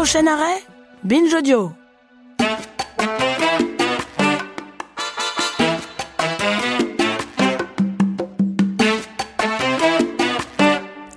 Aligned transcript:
Prochain 0.00 0.26
arrêt, 0.26 0.64
Binge 1.04 1.34
Audio. 1.34 1.72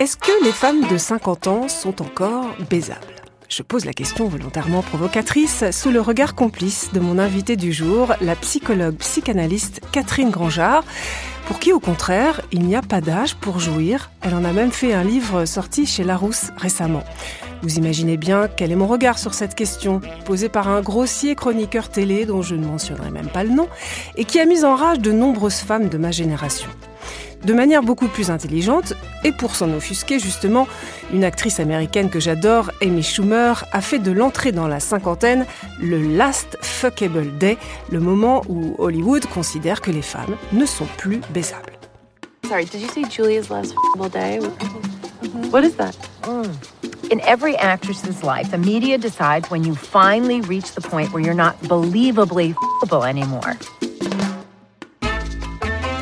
Est-ce 0.01 0.17
que 0.17 0.43
les 0.43 0.51
femmes 0.51 0.85
de 0.89 0.97
50 0.97 1.47
ans 1.47 1.69
sont 1.69 2.01
encore 2.01 2.47
baisables? 2.69 2.99
Je 3.47 3.63
pose 3.63 3.85
la 3.85 3.93
question 3.93 4.27
volontairement 4.27 4.81
provocatrice 4.81 5.63
sous 5.71 5.89
le 5.89 6.01
regard 6.01 6.35
complice 6.35 6.91
de 6.91 6.99
mon 6.99 7.19
invitée 7.19 7.55
du 7.55 7.71
jour, 7.71 8.13
la 8.19 8.35
psychologue 8.35 8.97
psychanalyste 8.97 9.79
Catherine 9.93 10.29
Grangeard, 10.29 10.83
pour 11.45 11.59
qui 11.59 11.71
au 11.71 11.79
contraire, 11.79 12.41
il 12.51 12.63
n'y 12.63 12.75
a 12.75 12.81
pas 12.81 12.99
d'âge 12.99 13.35
pour 13.35 13.61
jouir. 13.61 14.11
Elle 14.23 14.35
en 14.35 14.43
a 14.43 14.51
même 14.51 14.73
fait 14.73 14.93
un 14.93 15.05
livre 15.05 15.45
sorti 15.45 15.85
chez 15.85 16.03
Larousse 16.03 16.51
récemment. 16.57 17.05
Vous 17.63 17.77
imaginez 17.77 18.17
bien 18.17 18.49
quel 18.53 18.73
est 18.73 18.75
mon 18.75 18.87
regard 18.87 19.17
sur 19.17 19.33
cette 19.33 19.55
question, 19.55 20.01
posée 20.25 20.49
par 20.49 20.67
un 20.67 20.81
grossier 20.81 21.33
chroniqueur 21.33 21.87
télé 21.87 22.25
dont 22.25 22.41
je 22.41 22.55
ne 22.55 22.65
mentionnerai 22.65 23.09
même 23.09 23.29
pas 23.29 23.45
le 23.45 23.51
nom, 23.51 23.69
et 24.17 24.25
qui 24.25 24.41
a 24.41 24.45
mis 24.45 24.65
en 24.65 24.75
rage 24.75 24.99
de 24.99 25.13
nombreuses 25.13 25.59
femmes 25.59 25.87
de 25.87 25.97
ma 25.97 26.11
génération 26.11 26.69
de 27.45 27.53
manière 27.53 27.83
beaucoup 27.83 28.07
plus 28.07 28.31
intelligente, 28.31 28.93
et 29.25 29.33
pour 29.33 29.55
s'en 29.55 29.69
offusquer 29.73 30.17
justement, 30.17 30.65
une 31.11 31.25
actrice 31.25 31.59
américaine 31.59 32.09
que 32.09 32.19
j'adore, 32.19 32.71
Amy 32.81 33.03
Schumer, 33.03 33.65
a 33.73 33.81
fait 33.81 33.99
de 33.99 34.11
l'entrée 34.11 34.53
dans 34.53 34.67
la 34.67 34.79
cinquantaine 34.79 35.45
le 35.81 36.01
last 36.01 36.57
fuckable 36.61 37.37
day, 37.37 37.57
le 37.91 37.99
moment 37.99 38.43
où 38.47 38.75
Hollywood 38.77 39.25
considère 39.25 39.81
que 39.81 39.91
les 39.91 40.01
femmes 40.01 40.37
ne 40.53 40.65
sont 40.65 40.87
plus 40.97 41.19
baisables. 41.33 41.73
Sorry, 42.47 42.63
did 42.63 42.81
you 42.81 42.87
say 42.87 43.03
Julia's 43.09 43.49
last 43.49 43.73
fuckable 43.73 44.09
day? 44.09 44.39
What 45.51 45.63
is 45.63 45.75
that? 45.75 45.97
In 47.11 47.19
every 47.21 47.55
actress's 47.57 48.23
life, 48.23 48.49
the 48.51 48.57
media 48.57 48.97
decides 48.97 49.49
when 49.51 49.63
you 49.63 49.75
finally 49.75 50.41
reach 50.41 50.73
the 50.73 50.81
point 50.81 51.11
where 51.13 51.21
you're 51.23 51.35
not 51.35 51.59
believably 51.63 52.55
fuckable 52.55 53.07
anymore. 53.07 53.55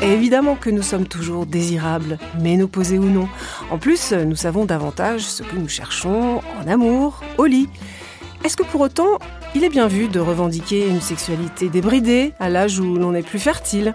Évidemment 0.00 0.56
que 0.56 0.70
nous 0.70 0.82
sommes 0.82 1.06
toujours 1.06 1.46
désirables, 1.46 2.18
ménopausés 2.40 2.98
ou 2.98 3.08
non. 3.08 3.28
En 3.70 3.78
plus, 3.78 4.12
nous 4.12 4.36
savons 4.36 4.64
davantage 4.64 5.22
ce 5.22 5.42
que 5.42 5.56
nous 5.56 5.68
cherchons 5.68 6.40
en 6.60 6.66
amour, 6.68 7.20
au 7.38 7.46
lit. 7.46 7.68
Est-ce 8.44 8.56
que 8.56 8.64
pour 8.64 8.80
autant, 8.80 9.18
il 9.54 9.62
est 9.62 9.68
bien 9.68 9.86
vu 9.86 10.08
de 10.08 10.18
revendiquer 10.18 10.88
une 10.88 11.00
sexualité 11.00 11.68
débridée 11.68 12.32
à 12.40 12.48
l'âge 12.48 12.80
où 12.80 12.96
l'on 12.96 13.12
n'est 13.12 13.22
plus 13.22 13.38
fertile? 13.38 13.94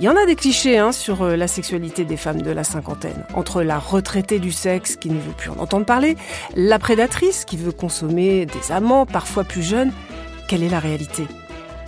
Il 0.00 0.04
y 0.04 0.08
en 0.08 0.16
a 0.16 0.24
des 0.24 0.34
clichés 0.34 0.78
hein, 0.78 0.92
sur 0.92 1.22
euh, 1.22 1.36
la 1.36 1.46
sexualité 1.46 2.06
des 2.06 2.16
femmes 2.16 2.40
de 2.40 2.50
la 2.50 2.64
cinquantaine. 2.64 3.26
Entre 3.34 3.62
la 3.62 3.78
retraitée 3.78 4.38
du 4.38 4.50
sexe 4.50 4.96
qui 4.96 5.10
ne 5.10 5.20
veut 5.20 5.34
plus 5.36 5.50
en 5.50 5.58
entendre 5.58 5.84
parler, 5.84 6.16
la 6.56 6.78
prédatrice 6.78 7.44
qui 7.44 7.58
veut 7.58 7.70
consommer 7.70 8.46
des 8.46 8.72
amants 8.72 9.04
parfois 9.04 9.44
plus 9.44 9.62
jeunes, 9.62 9.92
quelle 10.48 10.62
est 10.62 10.70
la 10.70 10.78
réalité? 10.78 11.24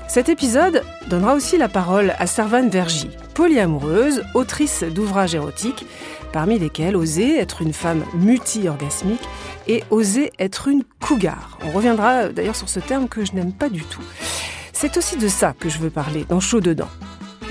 Cet 0.08 0.28
épisode 0.28 0.82
donnera 1.08 1.32
aussi 1.32 1.56
la 1.56 1.70
parole 1.70 2.12
à 2.18 2.26
Servane 2.26 2.68
Vergy, 2.68 3.08
polyamoureuse, 3.32 4.22
autrice 4.34 4.82
d'ouvrages 4.82 5.34
érotiques, 5.34 5.86
parmi 6.34 6.58
lesquels 6.58 6.96
Oser 6.96 7.38
être 7.38 7.62
une 7.62 7.72
femme 7.72 8.04
multi-orgasmique 8.12 9.26
et 9.68 9.84
Oser 9.88 10.32
être 10.38 10.68
une 10.68 10.84
cougar. 11.00 11.58
On 11.64 11.70
reviendra 11.70 12.28
d'ailleurs 12.28 12.56
sur 12.56 12.68
ce 12.68 12.80
terme 12.80 13.08
que 13.08 13.24
je 13.24 13.32
n'aime 13.32 13.54
pas 13.54 13.70
du 13.70 13.84
tout. 13.84 14.02
C'est 14.74 14.98
aussi 14.98 15.16
de 15.16 15.28
ça 15.28 15.54
que 15.58 15.70
je 15.70 15.78
veux 15.78 15.90
parler 15.90 16.26
dans 16.28 16.40
Chaud 16.40 16.60
dedans. 16.60 16.88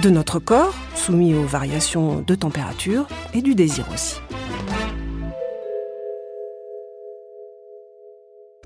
De 0.02 0.10
notre 0.10 0.40
corps, 0.40 0.74
soumis 0.96 1.36
aux 1.36 1.44
variations 1.44 2.22
de 2.22 2.34
température, 2.34 3.08
et 3.36 3.44
du 3.44 3.54
désir 3.54 3.86
aussi. 3.94 4.16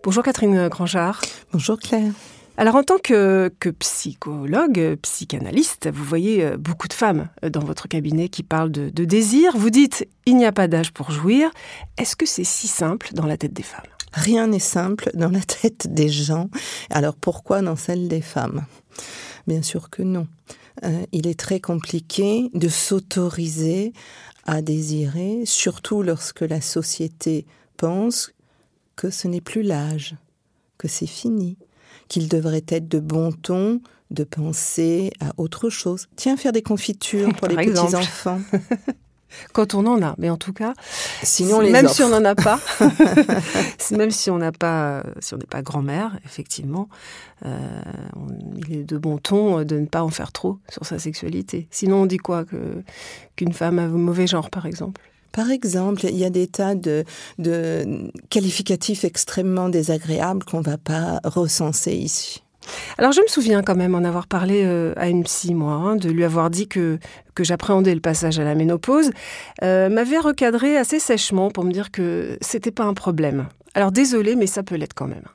Bonjour 0.01 0.23
Catherine 0.23 0.69
Grangeard. 0.69 1.19
Bonjour 1.51 1.77
Claire. 1.77 2.13
Alors 2.55 2.75
en 2.75 2.83
tant 2.83 2.99
que, 2.99 3.51
psychologue, 3.79 4.97
psychanalyste, 5.01 5.89
vous 5.93 6.05
voyez 6.05 6.45
euh, 6.45 6.57
beaucoup 6.57 6.87
de 6.87 6.93
femmes 6.93 7.27
euh, 7.43 7.49
dans 7.49 7.65
votre 7.65 7.89
cabinet 7.89 8.29
qui 8.29 8.43
parlent 8.43 8.71
de, 8.71 8.89
de 8.89 9.03
désir. 9.03 9.57
Vous 9.57 9.71
dites 9.71 10.07
il 10.25 10.37
n'y 10.37 10.45
a 10.45 10.53
pas 10.53 10.69
d'âge 10.69 10.93
pour 10.93 11.11
jouir. 11.11 11.49
Est-ce 11.97 12.15
que 12.15 12.25
c'est 12.25 12.45
si 12.45 12.69
simple 12.69 13.09
dans 13.13 13.25
la 13.25 13.35
tête 13.35 13.51
des 13.51 13.63
femmes? 13.63 13.81
Rien 14.13 14.47
n'est 14.47 14.59
simple 14.59 15.09
dans 15.15 15.31
la 15.31 15.41
tête 15.41 15.93
des 15.93 16.07
gens. 16.07 16.49
Alors 16.91 17.15
pourquoi 17.15 17.61
dans 17.61 17.75
celle 17.75 18.07
des 18.07 18.21
femmes? 18.21 18.65
Bien 19.47 19.63
sûr 19.63 19.89
que 19.89 20.01
non. 20.01 20.27
Euh, 20.83 21.05
il 21.11 21.27
est 21.27 21.39
très 21.39 21.59
compliqué 21.59 22.49
de 22.53 22.67
s'autoriser 22.67 23.93
à 24.45 24.61
désirer, 24.61 25.43
surtout 25.45 26.03
lorsque 26.03 26.41
la 26.41 26.61
société 26.61 27.45
pense 27.77 28.31
que 28.95 29.09
ce 29.09 29.27
n'est 29.27 29.41
plus 29.41 29.63
l'âge, 29.63 30.15
que 30.77 30.87
c'est 30.87 31.07
fini, 31.07 31.57
qu'il 32.07 32.27
devrait 32.27 32.65
être 32.67 32.87
de 32.87 32.99
bon 32.99 33.31
ton 33.31 33.81
de 34.11 34.23
penser 34.23 35.11
à 35.19 35.31
autre 35.37 35.69
chose. 35.69 36.07
Tiens, 36.15 36.37
faire 36.37 36.51
des 36.51 36.61
confitures 36.61 37.33
pour 37.35 37.47
les 37.47 37.55
petits-enfants. 37.55 38.41
Quand 39.53 39.73
on 39.73 39.85
en 39.85 40.01
a, 40.01 40.15
mais 40.17 40.29
en 40.29 40.37
tout 40.37 40.53
cas, 40.53 40.73
sinon 41.23 41.61
même 41.69 41.87
si 41.87 42.03
on 42.03 42.09
n'en 42.09 42.23
a 42.23 42.35
pas, 42.35 42.59
même 43.91 44.11
si 44.11 44.29
on 44.29 44.37
n'a 44.37 44.51
pas, 44.51 45.03
si 45.19 45.33
on 45.33 45.37
n'est 45.37 45.45
pas 45.45 45.61
grand-mère, 45.61 46.17
effectivement, 46.25 46.89
euh, 47.45 47.57
il 48.57 48.77
est 48.77 48.83
de 48.83 48.97
bon 48.97 49.17
ton 49.17 49.63
de 49.63 49.79
ne 49.79 49.85
pas 49.85 50.03
en 50.03 50.09
faire 50.09 50.31
trop 50.31 50.59
sur 50.69 50.85
sa 50.85 50.99
sexualité. 50.99 51.67
Sinon, 51.71 52.03
on 52.03 52.05
dit 52.05 52.17
quoi 52.17 52.45
que 52.45 52.83
qu'une 53.35 53.53
femme 53.53 53.79
a 53.79 53.87
mauvais 53.87 54.27
genre, 54.27 54.49
par 54.49 54.65
exemple? 54.65 55.01
Par 55.35 55.51
exemple, 55.51 56.05
il 56.05 56.15
y 56.15 56.23
a 56.23 56.29
des 56.29 56.47
tas 56.47 56.75
de, 56.75 57.03
qualificatifs 58.29 59.03
extrêmement 59.03 59.67
désagréables 59.67 60.45
qu'on 60.45 60.59
ne 60.59 60.63
va 60.63 60.77
pas 60.77 61.19
recenser 61.25 61.91
ici. 61.91 62.44
Alors 62.97 63.11
je 63.11 63.21
me 63.21 63.27
souviens 63.27 63.61
quand 63.61 63.75
même 63.75 63.95
en 63.95 64.03
avoir 64.03 64.27
parlé 64.27 64.63
euh, 64.65 64.93
à 64.97 65.09
une 65.09 65.23
psy, 65.23 65.53
moi, 65.53 65.73
hein, 65.73 65.95
de 65.95 66.09
lui 66.09 66.23
avoir 66.23 66.49
dit 66.49 66.67
que, 66.67 66.99
que 67.33 67.43
j'appréhendais 67.43 67.93
le 67.93 68.01
passage 68.01 68.39
à 68.39 68.43
la 68.43 68.55
ménopause, 68.55 69.11
euh, 69.63 69.89
m'avait 69.89 70.19
recadré 70.19 70.77
assez 70.77 70.99
sèchement 70.99 71.51
pour 71.51 71.63
me 71.63 71.71
dire 71.71 71.91
que 71.91 72.37
c'était 72.41 72.71
pas 72.71 72.85
un 72.85 72.93
problème. 72.93 73.47
Alors 73.73 73.91
désolé, 73.91 74.35
mais 74.35 74.47
ça 74.47 74.63
peut 74.63 74.75
l'être 74.75 74.93
quand 74.93 75.07
même. 75.07 75.25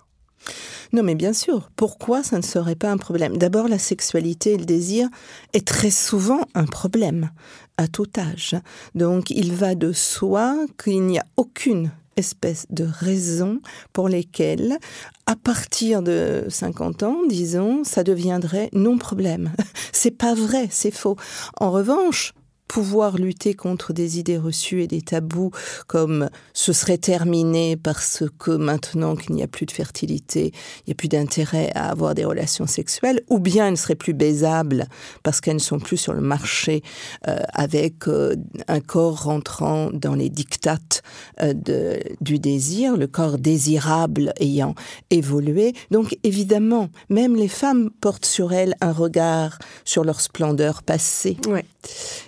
Non, 0.92 1.04
mais 1.04 1.14
bien 1.14 1.32
sûr. 1.32 1.70
Pourquoi 1.76 2.22
ça 2.22 2.36
ne 2.36 2.42
serait 2.42 2.74
pas 2.74 2.90
un 2.90 2.96
problème? 2.96 3.36
D'abord, 3.36 3.68
la 3.68 3.78
sexualité 3.78 4.54
et 4.54 4.58
le 4.58 4.64
désir 4.64 5.08
est 5.52 5.66
très 5.66 5.90
souvent 5.90 6.40
un 6.54 6.64
problème 6.64 7.30
à 7.76 7.86
tout 7.86 8.08
âge. 8.18 8.56
Donc, 8.94 9.30
il 9.30 9.52
va 9.52 9.74
de 9.74 9.92
soi 9.92 10.56
qu'il 10.82 11.02
n'y 11.06 11.18
a 11.18 11.24
aucune 11.36 11.92
espèce 12.20 12.66
de 12.70 12.84
raison 12.84 13.58
pour 13.92 14.08
lesquelles, 14.08 14.78
à 15.26 15.34
partir 15.34 16.02
de 16.02 16.44
50 16.48 17.02
ans, 17.02 17.16
disons, 17.28 17.82
ça 17.82 18.04
deviendrait 18.04 18.70
non 18.72 18.96
problème. 18.96 19.50
C'est 19.92 20.16
pas 20.16 20.34
vrai, 20.34 20.68
c'est 20.70 20.92
faux. 20.92 21.16
En 21.58 21.70
revanche, 21.70 22.32
pouvoir 22.70 23.16
lutter 23.16 23.54
contre 23.54 23.92
des 23.92 24.20
idées 24.20 24.38
reçues 24.38 24.84
et 24.84 24.86
des 24.86 25.02
tabous 25.02 25.50
comme 25.88 26.30
ce 26.52 26.72
serait 26.72 26.98
terminé 26.98 27.76
parce 27.76 28.22
que 28.38 28.52
maintenant 28.52 29.16
qu'il 29.16 29.34
n'y 29.34 29.42
a 29.42 29.48
plus 29.48 29.66
de 29.66 29.72
fertilité, 29.72 30.52
il 30.54 30.82
n'y 30.86 30.92
a 30.92 30.94
plus 30.94 31.08
d'intérêt 31.08 31.72
à 31.74 31.90
avoir 31.90 32.14
des 32.14 32.24
relations 32.24 32.68
sexuelles, 32.68 33.22
ou 33.28 33.40
bien 33.40 33.66
elles 33.66 33.72
ne 33.72 33.76
seraient 33.76 33.96
plus 33.96 34.14
baisables 34.14 34.86
parce 35.24 35.40
qu'elles 35.40 35.54
ne 35.54 35.58
sont 35.58 35.80
plus 35.80 35.96
sur 35.96 36.12
le 36.12 36.20
marché 36.20 36.84
euh, 37.26 37.40
avec 37.54 38.06
euh, 38.06 38.36
un 38.68 38.78
corps 38.78 39.24
rentrant 39.24 39.90
dans 39.92 40.14
les 40.14 40.30
dictates 40.30 41.02
euh, 41.42 41.52
de, 41.52 41.98
du 42.20 42.38
désir, 42.38 42.96
le 42.96 43.08
corps 43.08 43.38
désirable 43.38 44.32
ayant 44.38 44.76
évolué. 45.10 45.72
Donc 45.90 46.16
évidemment, 46.22 46.88
même 47.08 47.34
les 47.34 47.48
femmes 47.48 47.90
portent 48.00 48.26
sur 48.26 48.52
elles 48.52 48.76
un 48.80 48.92
regard 48.92 49.58
sur 49.84 50.04
leur 50.04 50.20
splendeur 50.20 50.84
passée. 50.84 51.36
Ouais. 51.48 51.64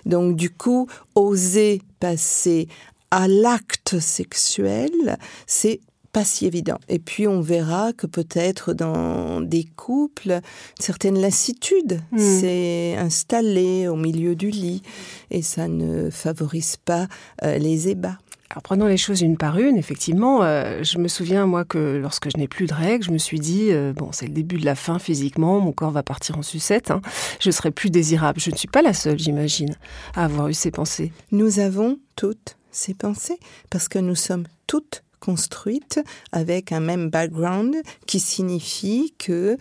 Donc 0.05 0.32
du 0.35 0.49
coup, 0.49 0.87
oser 1.15 1.81
passer 1.99 2.67
à 3.11 3.27
l'acte 3.27 3.99
sexuel, 3.99 5.17
c'est 5.45 5.79
pas 6.13 6.23
si 6.23 6.45
évident. 6.45 6.77
Et 6.87 6.99
puis 6.99 7.27
on 7.27 7.41
verra 7.41 7.91
que 7.91 8.05
peut-être 8.05 8.73
dans 8.73 9.41
des 9.41 9.65
couples, 9.65 10.31
une 10.31 10.83
certaine 10.83 11.19
lassitude 11.19 12.01
hmm. 12.11 12.19
s'est 12.19 12.95
installée 12.97 13.87
au 13.87 13.95
milieu 13.95 14.35
du 14.35 14.51
lit 14.51 14.83
et 15.31 15.41
ça 15.41 15.67
ne 15.67 16.11
favorise 16.11 16.77
pas 16.77 17.07
euh, 17.43 17.57
les 17.57 17.89
ébats. 17.89 18.19
Alors 18.53 18.61
prenons 18.61 18.85
les 18.85 18.97
choses 18.97 19.21
une 19.21 19.35
par 19.35 19.57
une, 19.57 19.77
effectivement, 19.77 20.43
euh, 20.43 20.83
je 20.83 20.99
me 20.99 21.07
souviens 21.07 21.47
moi 21.47 21.65
que 21.65 21.97
lorsque 21.99 22.29
je 22.29 22.37
n'ai 22.37 22.47
plus 22.47 22.67
de 22.67 22.73
règles, 22.75 23.03
je 23.03 23.09
me 23.09 23.17
suis 23.17 23.39
dit 23.39 23.71
euh, 23.71 23.93
bon 23.93 24.11
c'est 24.11 24.27
le 24.27 24.31
début 24.31 24.59
de 24.59 24.65
la 24.65 24.75
fin 24.75 24.99
physiquement, 24.99 25.59
mon 25.59 25.71
corps 25.71 25.89
va 25.89 26.03
partir 26.03 26.37
en 26.37 26.43
sucette, 26.43 26.91
hein, 26.91 27.01
je 27.39 27.49
serai 27.49 27.71
plus 27.71 27.89
désirable. 27.89 28.39
Je 28.39 28.51
ne 28.51 28.55
suis 28.55 28.67
pas 28.67 28.83
la 28.83 28.93
seule, 28.93 29.17
j'imagine, 29.17 29.75
à 30.13 30.25
avoir 30.25 30.49
eu 30.49 30.53
ces 30.53 30.69
pensées. 30.69 31.11
Nous 31.31 31.57
avons 31.57 31.97
toutes 32.15 32.57
ces 32.69 32.93
pensées 32.93 33.39
parce 33.71 33.87
que 33.87 33.97
nous 33.97 34.13
sommes 34.13 34.45
toutes 34.67 35.03
construites 35.19 35.99
avec 36.31 36.71
un 36.71 36.79
même 36.79 37.09
background 37.09 37.75
qui 38.05 38.19
signifie 38.19 39.15
que 39.17 39.57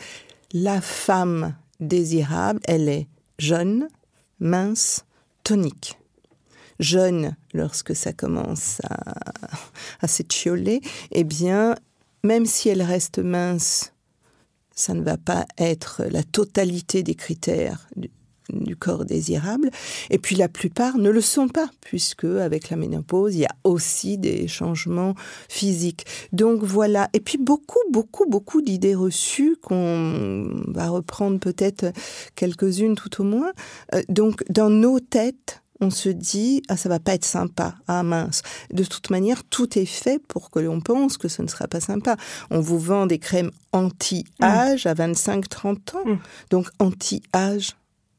la 0.53 0.83
femme 0.83 1.55
désirable, 1.81 2.61
elle 2.65 2.91
est 2.91 3.07
jeune, 3.39 3.89
mince, 4.39 5.07
tonique 5.45 5.97
jeune, 6.83 7.37
lorsque 7.55 7.97
ça 7.97 8.13
commence 8.13 8.81
à, 8.89 9.15
à 10.01 10.09
s'étioler, 10.09 10.81
eh 11.13 11.25
bien, 11.25 11.75
même 12.25 12.47
si 12.47 12.69
elle 12.69 12.83
reste 12.83 13.19
mince, 13.19 13.93
ça 14.75 14.95
ne 14.95 15.03
va 15.03 15.17
pas 15.17 15.47
être 15.59 16.03
la 16.11 16.23
totalité 16.23 17.03
des 17.03 17.15
critères 17.15 17.89
du, 17.97 18.11
corps 18.77 19.05
désirable. 19.05 19.71
Et 20.11 20.19
puis 20.19 20.37
la 20.37 20.49
plupart 20.49 20.99
ne 20.99 21.09
le 21.09 21.21
sont 21.21 21.49
pas, 21.49 21.71
puisque 21.81 22.25
avec 22.25 22.69
la 22.69 22.77
ménopause, 22.77 23.35
il 23.35 23.41
y 23.41 23.47
a 23.47 23.57
aussi 23.65 24.19
des 24.19 24.47
changements 24.49 25.15
physiques. 25.49 26.05
Donc 26.33 26.63
voilà. 26.63 27.09
Et 27.15 27.21
puis 27.21 27.39
beaucoup, 27.39 27.79
beaucoup, 27.91 28.27
beaucoup 28.29 28.61
d'idées 28.61 28.95
reçues 28.95 29.57
qu'on 29.63 30.65
va 30.67 30.89
reprendre 30.89 31.39
peut-être 31.39 31.93
quelques-unes 32.35 32.97
tout 32.97 33.23
au 33.23 33.25
moins. 33.25 33.53
Euh, 33.95 34.03
donc 34.09 34.45
dans 34.51 34.71
nos 34.71 35.01
têtes, 35.01 35.62
on 35.83 35.91
se 35.91 36.09
dit 36.09 36.63
ah 36.69 36.77
ça 36.77 36.89
va 36.89 37.01
pas 37.01 37.15
être 37.15 37.25
sympa. 37.25 37.75
Ah 37.89 38.03
mince. 38.03 38.43
De 38.73 38.85
toute 38.85 39.11
manière 39.11 39.45
tout 39.45 39.79
est 39.79 39.85
fait 39.85 40.19
pour 40.27 40.51
que 40.51 40.61
l'on 40.61 40.81
pense 40.81 41.19
que 41.19 41.29
ce 41.29 41.43
ne 41.43 41.49
sera 41.49 41.69
pas 41.69 41.81
sympa. 41.81 42.17
On 42.51 42.61
vous 42.61 42.79
vend 42.79 43.07
des 43.07 43.19
crèmes 43.19 43.51
anti-âge 43.73 44.87
à 44.87 44.95
25-30 44.95 45.97
ans. 45.97 46.07
Mm. 46.07 46.19
donc 46.51 46.69
anti-âge 46.79 47.77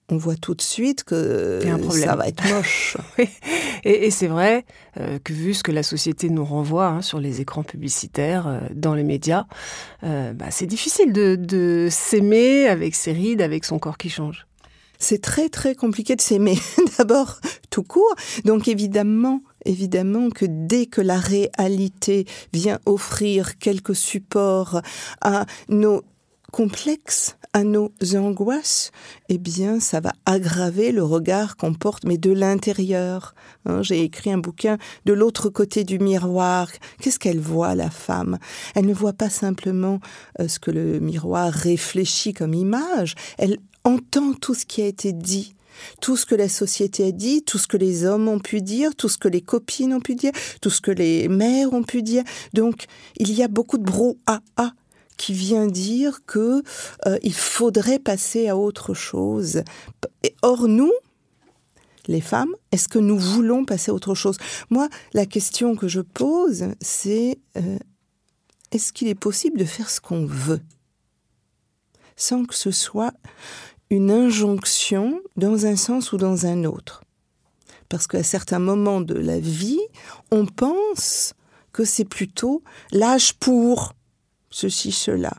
on 0.10 0.18
voit 0.18 0.36
tout 0.36 0.54
de 0.54 0.62
suite 0.62 1.04
que 1.04 1.60
ça 1.92 2.15
va 2.15 2.27
être 2.27 2.45
moche. 2.48 2.98
Et, 3.86 4.06
et 4.06 4.12
c'est 4.12 4.27
vrai 4.27 4.63
euh, 4.98 5.19
que 5.21 5.33
vu 5.33 5.54
ce 5.54 5.62
que 5.62 5.71
la 5.71 5.83
société 5.83 6.30
nous 6.30 6.45
renvoie 6.45 6.88
hein, 6.88 7.01
sur 7.01 7.19
les 7.19 7.42
écrans 7.42 7.63
publicitaires, 7.63 8.48
euh, 8.48 8.59
dans 8.74 8.94
les 8.94 9.04
médias, 9.04 9.45
euh, 10.04 10.31
bah, 10.31 10.45
c'est 10.51 10.68
difficile 10.68 11.12
de, 11.12 11.36
de 11.36 11.89
s'aimer 11.92 12.68
avec 12.68 12.95
ses 12.95 13.12
rides, 13.12 13.42
avec 13.42 13.66
son 13.66 13.80
corps 13.80 13.98
qui 13.98 14.09
change. 14.09 14.45
C'est 15.04 15.22
très 15.22 15.50
très 15.50 15.76
compliqué 15.76 16.16
de 16.16 16.22
s'aimer 16.22 16.58
d'abord 16.98 17.40
tout 17.70 17.84
court. 17.84 18.16
Donc 18.46 18.68
évidemment, 18.68 19.42
évidemment 19.66 20.30
que 20.30 20.46
dès 20.48 20.86
que 20.86 21.02
la 21.02 21.20
réalité 21.20 22.26
vient 22.54 22.80
offrir 22.86 23.58
quelques 23.58 23.96
supports 23.96 24.82
à 25.22 25.46
nos 25.68 26.04
complexes, 26.52 27.36
à 27.54 27.64
nos 27.64 27.92
angoisses, 28.16 28.92
eh 29.28 29.38
bien 29.38 29.80
ça 29.80 30.00
va 30.00 30.14
aggraver 30.26 30.92
le 30.92 31.04
regard 31.04 31.58
qu'on 31.58 31.74
porte, 31.74 32.06
mais 32.06 32.18
de 32.18 32.32
l'intérieur. 32.32 33.36
Hein, 33.66 33.82
J'ai 33.82 34.04
écrit 34.04 34.32
un 34.32 34.38
bouquin 34.38 34.78
de 35.06 35.14
l'autre 35.14 35.50
côté 35.50 35.84
du 35.84 36.00
miroir. 36.00 36.70
Qu'est-ce 37.02 37.20
qu'elle 37.20 37.40
voit, 37.40 37.76
la 37.76 37.90
femme? 37.90 38.38
Elle 38.76 38.86
ne 38.86 38.94
voit 38.94 39.14
pas 39.14 39.30
simplement 39.30 40.00
euh, 40.40 40.48
ce 40.48 40.60
que 40.60 40.72
le 40.72 41.00
miroir 41.00 41.52
réfléchit 41.52 42.34
comme 42.34 42.54
image, 42.54 43.16
elle 43.38 43.58
entend 43.83 44.33
tout 44.33 44.53
ce 44.53 44.65
qui 44.65 44.81
a 44.81 44.85
été 44.85 45.13
dit. 45.13 45.56
Tout 46.01 46.18
ce 46.18 46.25
que 46.25 46.35
la 46.35 46.50
société 46.50 47.07
a 47.07 47.12
dit, 47.12 47.41
tout 47.44 47.57
ce 47.57 47.68
que 47.68 47.77
les 47.77 48.06
hommes 48.06 48.27
ont 48.27 48.39
pu 48.39 48.62
dire, 48.62 48.95
tout 48.95 49.09
ce 49.09 49.18
que 49.18 49.27
les 49.27 49.41
copines 49.41 49.94
ont 49.94 50.01
pu 50.01 50.13
dire, 50.13 50.31
tout 50.62 50.69
ce 50.69 50.81
que 50.81 50.91
les 50.91 51.27
mères 51.27 51.74
ont 51.74 51.83
pu 51.83 52.03
dire. 52.03 52.24
Donc, 52.53 52.85
il 53.18 53.31
y 53.33 53.41
a 53.41 53.47
beaucoup 53.47 53.80
de 53.80 53.83
brouhaha 53.83 54.74
qui 55.18 55.33
vient 55.33 55.68
dire 55.68 56.25
que 56.25 56.63
euh, 57.07 57.18
il 57.24 57.33
faudrait 57.33 58.00
passer 58.00 58.50
à 58.50 58.57
autre 58.57 58.94
chose. 58.94 59.63
Or, 60.41 60.68
nous, 60.68 60.91
les 62.07 62.21
femmes, 62.21 62.53
est-ce 62.71 62.88
que 62.88 63.00
nous 63.00 63.18
voulons 63.18 63.65
passer 63.65 63.91
à 63.91 63.94
autre 63.94 64.15
chose? 64.15 64.38
Moi, 64.69 64.89
la 65.13 65.25
question 65.25 65.75
que 65.75 65.88
je 65.88 66.01
pose, 66.01 66.65
c'est 66.81 67.39
euh, 67.57 67.77
est-ce 68.71 68.91
qu'il 68.91 69.07
est 69.07 69.15
possible 69.15 69.57
de 69.57 69.65
faire 69.65 69.89
ce 69.89 70.01
qu'on 70.01 70.25
veut? 70.25 70.62
Sans 72.15 72.45
que 72.45 72.56
ce 72.56 72.71
soit 72.71 73.13
une 73.94 74.10
injonction 74.10 75.22
dans 75.38 75.68
un 75.68 75.75
sens 75.75 76.13
ou 76.13 76.18
dans 76.18 76.48
un 76.48 76.63
autre 76.63 77.04
Parce 77.90 78.07
qu'à 78.07 78.24
certains 78.24 78.57
moments 78.57 79.01
de 79.01 79.13
la 79.13 79.40
vie, 79.40 79.81
on 80.31 80.48
pense 80.48 81.36
que 81.72 81.86
c'est 81.86 82.06
plutôt 82.06 82.63
l'âge 82.92 83.34
pour 83.34 83.94
ceci, 84.50 84.92
cela. 84.92 85.34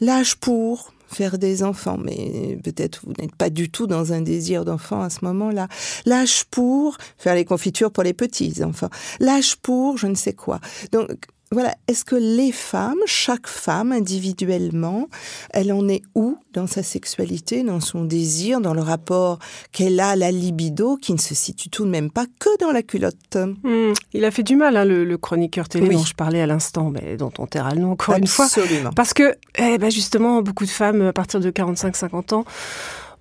L'âge 0.00 0.36
pour 0.36 0.92
faire 1.06 1.38
des 1.38 1.62
enfants, 1.62 1.96
mais 1.96 2.58
peut-être 2.62 3.00
vous 3.06 3.14
n'êtes 3.18 3.34
pas 3.36 3.48
du 3.48 3.70
tout 3.70 3.86
dans 3.86 4.12
un 4.12 4.20
désir 4.20 4.66
d'enfant 4.66 5.00
à 5.00 5.08
ce 5.08 5.24
moment-là. 5.24 5.68
L'âge 6.04 6.44
pour 6.50 6.98
faire 7.16 7.34
les 7.34 7.46
confitures 7.46 7.90
pour 7.90 8.02
les 8.02 8.14
petits 8.14 8.62
enfants. 8.62 8.90
L'âge 9.18 9.56
pour 9.56 9.96
je 9.96 10.08
ne 10.08 10.14
sais 10.14 10.34
quoi. 10.34 10.60
Donc 10.92 11.08
voilà, 11.52 11.74
est-ce 11.86 12.04
que 12.04 12.16
les 12.16 12.50
femmes, 12.50 12.98
chaque 13.06 13.46
femme 13.46 13.92
individuellement, 13.92 15.08
elle 15.50 15.72
en 15.72 15.86
est 15.88 16.02
où 16.14 16.36
dans 16.52 16.66
sa 16.66 16.82
sexualité, 16.82 17.62
dans 17.62 17.80
son 17.80 18.04
désir, 18.04 18.60
dans 18.60 18.74
le 18.74 18.80
rapport 18.80 19.38
qu'elle 19.70 20.00
a 20.00 20.10
à 20.10 20.16
la 20.16 20.32
libido, 20.32 20.96
qui 20.96 21.12
ne 21.12 21.18
se 21.18 21.34
situe 21.34 21.68
tout 21.68 21.84
de 21.84 21.90
même 21.90 22.10
pas 22.10 22.26
que 22.40 22.48
dans 22.58 22.72
la 22.72 22.82
culotte? 22.82 23.36
Hmm, 23.62 23.92
Il 24.12 24.24
a 24.24 24.30
fait 24.30 24.42
du 24.42 24.56
mal, 24.56 24.76
hein, 24.76 24.84
le, 24.84 25.04
le 25.04 25.18
chroniqueur 25.18 25.68
télé 25.68 25.88
Oui. 25.88 25.94
dont 25.94 26.04
je 26.04 26.14
parlais 26.14 26.40
à 26.40 26.46
l'instant, 26.46 26.90
mais 26.90 27.16
dont 27.16 27.32
on 27.38 27.46
taira 27.46 27.72
le 27.74 27.82
nom 27.82 27.92
encore 27.92 28.16
une 28.16 28.26
fois. 28.26 28.46
Absolument. 28.46 28.90
Parce 28.92 29.14
que, 29.14 29.36
eh 29.58 29.78
ben 29.78 29.90
justement, 29.90 30.42
beaucoup 30.42 30.64
de 30.64 30.70
femmes, 30.70 31.02
à 31.02 31.12
partir 31.12 31.38
de 31.40 31.50
45-50 31.50 32.34
ans, 32.34 32.44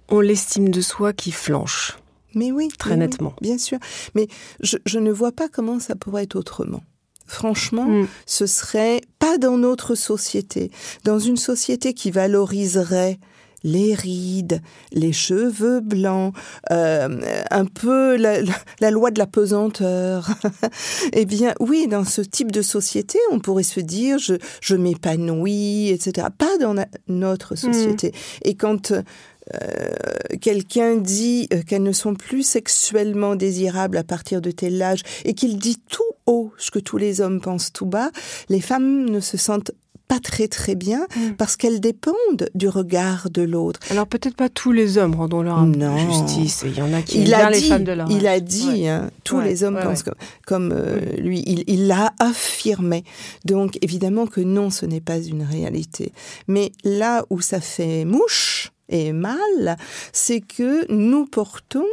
ont 0.09 0.19
l'estime 0.21 0.69
de 0.69 0.81
soi 0.81 1.13
qui 1.13 1.31
flanche. 1.31 1.97
Mais 2.35 2.51
oui, 2.51 2.69
Très 2.79 2.91
mais 2.91 2.95
oui, 2.95 2.99
nettement. 3.01 3.33
bien 3.41 3.59
sûr. 3.59 3.77
Mais 4.15 4.27
je, 4.61 4.77
je 4.87 4.97
ne 4.97 5.11
vois 5.11 5.31
pas 5.31 5.49
comment 5.49 5.79
ça 5.79 5.95
pourrait 5.95 6.23
être 6.23 6.35
autrement. 6.35 6.81
Franchement, 7.25 7.87
Mm. 7.87 8.07
ce 8.25 8.45
serait 8.45 9.01
pas 9.19 9.37
dans 9.37 9.57
notre 9.57 9.95
société, 9.95 10.71
dans 11.03 11.19
une 11.19 11.37
société 11.37 11.93
qui 11.93 12.11
valoriserait 12.11 13.19
les 13.63 13.93
rides, 13.93 14.61
les 14.91 15.13
cheveux 15.13 15.79
blancs, 15.79 16.35
euh, 16.71 17.21
un 17.49 17.65
peu 17.65 18.17
la, 18.17 18.91
loi 18.91 19.09
de 19.09 19.19
la 19.19 19.25
pesanteur. 19.25 20.29
eh 21.13 21.25
bien, 21.25 21.53
oui, 21.59 21.87
dans 21.87 22.03
ce 22.03 22.21
type 22.21 22.51
de 22.51 22.61
société, 22.61 23.19
on 23.31 23.39
pourrait 23.39 23.63
se 23.63 23.79
dire 23.79 24.17
je, 24.19 24.35
je 24.61 24.75
m'épanouis, 24.75 25.89
etc. 25.89 26.27
Pas 26.37 26.57
dans 26.59 26.75
notre 27.07 27.55
société. 27.55 28.13
Et 28.43 28.55
quand 28.55 28.91
euh, 28.91 29.93
quelqu'un 30.41 30.95
dit 30.95 31.47
euh, 31.53 31.61
qu'elles 31.63 31.83
ne 31.83 31.91
sont 31.91 32.15
plus 32.15 32.43
sexuellement 32.43 33.35
désirables 33.35 33.97
à 33.97 34.03
partir 34.03 34.41
de 34.41 34.51
tel 34.51 34.81
âge 34.81 35.01
et 35.25 35.33
qu'il 35.33 35.57
dit 35.57 35.77
tout 35.89 36.03
haut 36.25 36.51
ce 36.57 36.71
que 36.71 36.79
tous 36.79 36.97
les 36.97 37.21
hommes 37.21 37.41
pensent 37.41 37.71
tout 37.73 37.85
bas, 37.85 38.11
les 38.49 38.61
femmes 38.61 39.09
ne 39.09 39.19
se 39.19 39.37
sentent 39.37 39.71
pas 40.09 40.19
très 40.19 40.49
très 40.49 40.75
bien 40.75 41.07
Mm. 41.15 41.31
parce 41.37 41.55
qu'elles 41.55 41.79
dépendent 41.79 42.49
du 42.55 42.67
regard 42.67 43.29
de 43.29 43.41
l'autre. 43.41 43.79
Alors 43.89 44.05
peut-être 44.05 44.35
pas 44.35 44.49
tous 44.49 44.73
les 44.73 44.97
hommes, 44.97 45.15
rendons-leur 45.15 45.57
un 45.57 45.71
peu 45.71 45.79
Non. 45.79 45.97
justice. 45.97 46.63
Il 46.65 46.77
y 46.77 46.81
en 46.81 46.93
a 46.93 47.01
qui 47.01 47.19
Il 47.21 47.21
aiment 47.21 47.37
bien 47.37 47.47
a, 47.47 47.49
les 47.49 47.59
dit, 47.61 47.69
femmes 47.69 47.83
de 47.85 47.91
leur 47.93 48.11
il 48.11 48.27
a 48.27 48.39
dit, 48.41 48.67
Ouais. 48.67 48.87
hein, 48.89 49.09
tous 49.23 49.37
Ouais, 49.37 49.45
les 49.45 49.63
hommes 49.63 49.75
ouais, 49.75 49.83
pensent 49.83 50.03
comme, 50.03 50.13
comme, 50.45 50.71
euh, 50.75 50.99
lui. 51.17 51.41
Il 51.47 51.63
il 51.67 51.87
l'a 51.87 52.13
affirmé. 52.19 53.05
Donc 53.45 53.77
évidemment 53.81 54.27
que 54.27 54.41
non, 54.41 54.69
ce 54.69 54.85
n'est 54.85 55.01
pas 55.01 55.17
une 55.19 55.41
réalité. 55.43 56.11
Mais 56.47 56.73
là 56.83 57.25
où 57.29 57.39
ça 57.39 57.61
fait 57.61 58.03
mouche 58.05 58.71
et 58.89 59.13
mal, 59.13 59.77
c'est 60.11 60.41
que 60.41 60.91
nous 60.91 61.25
portons 61.25 61.85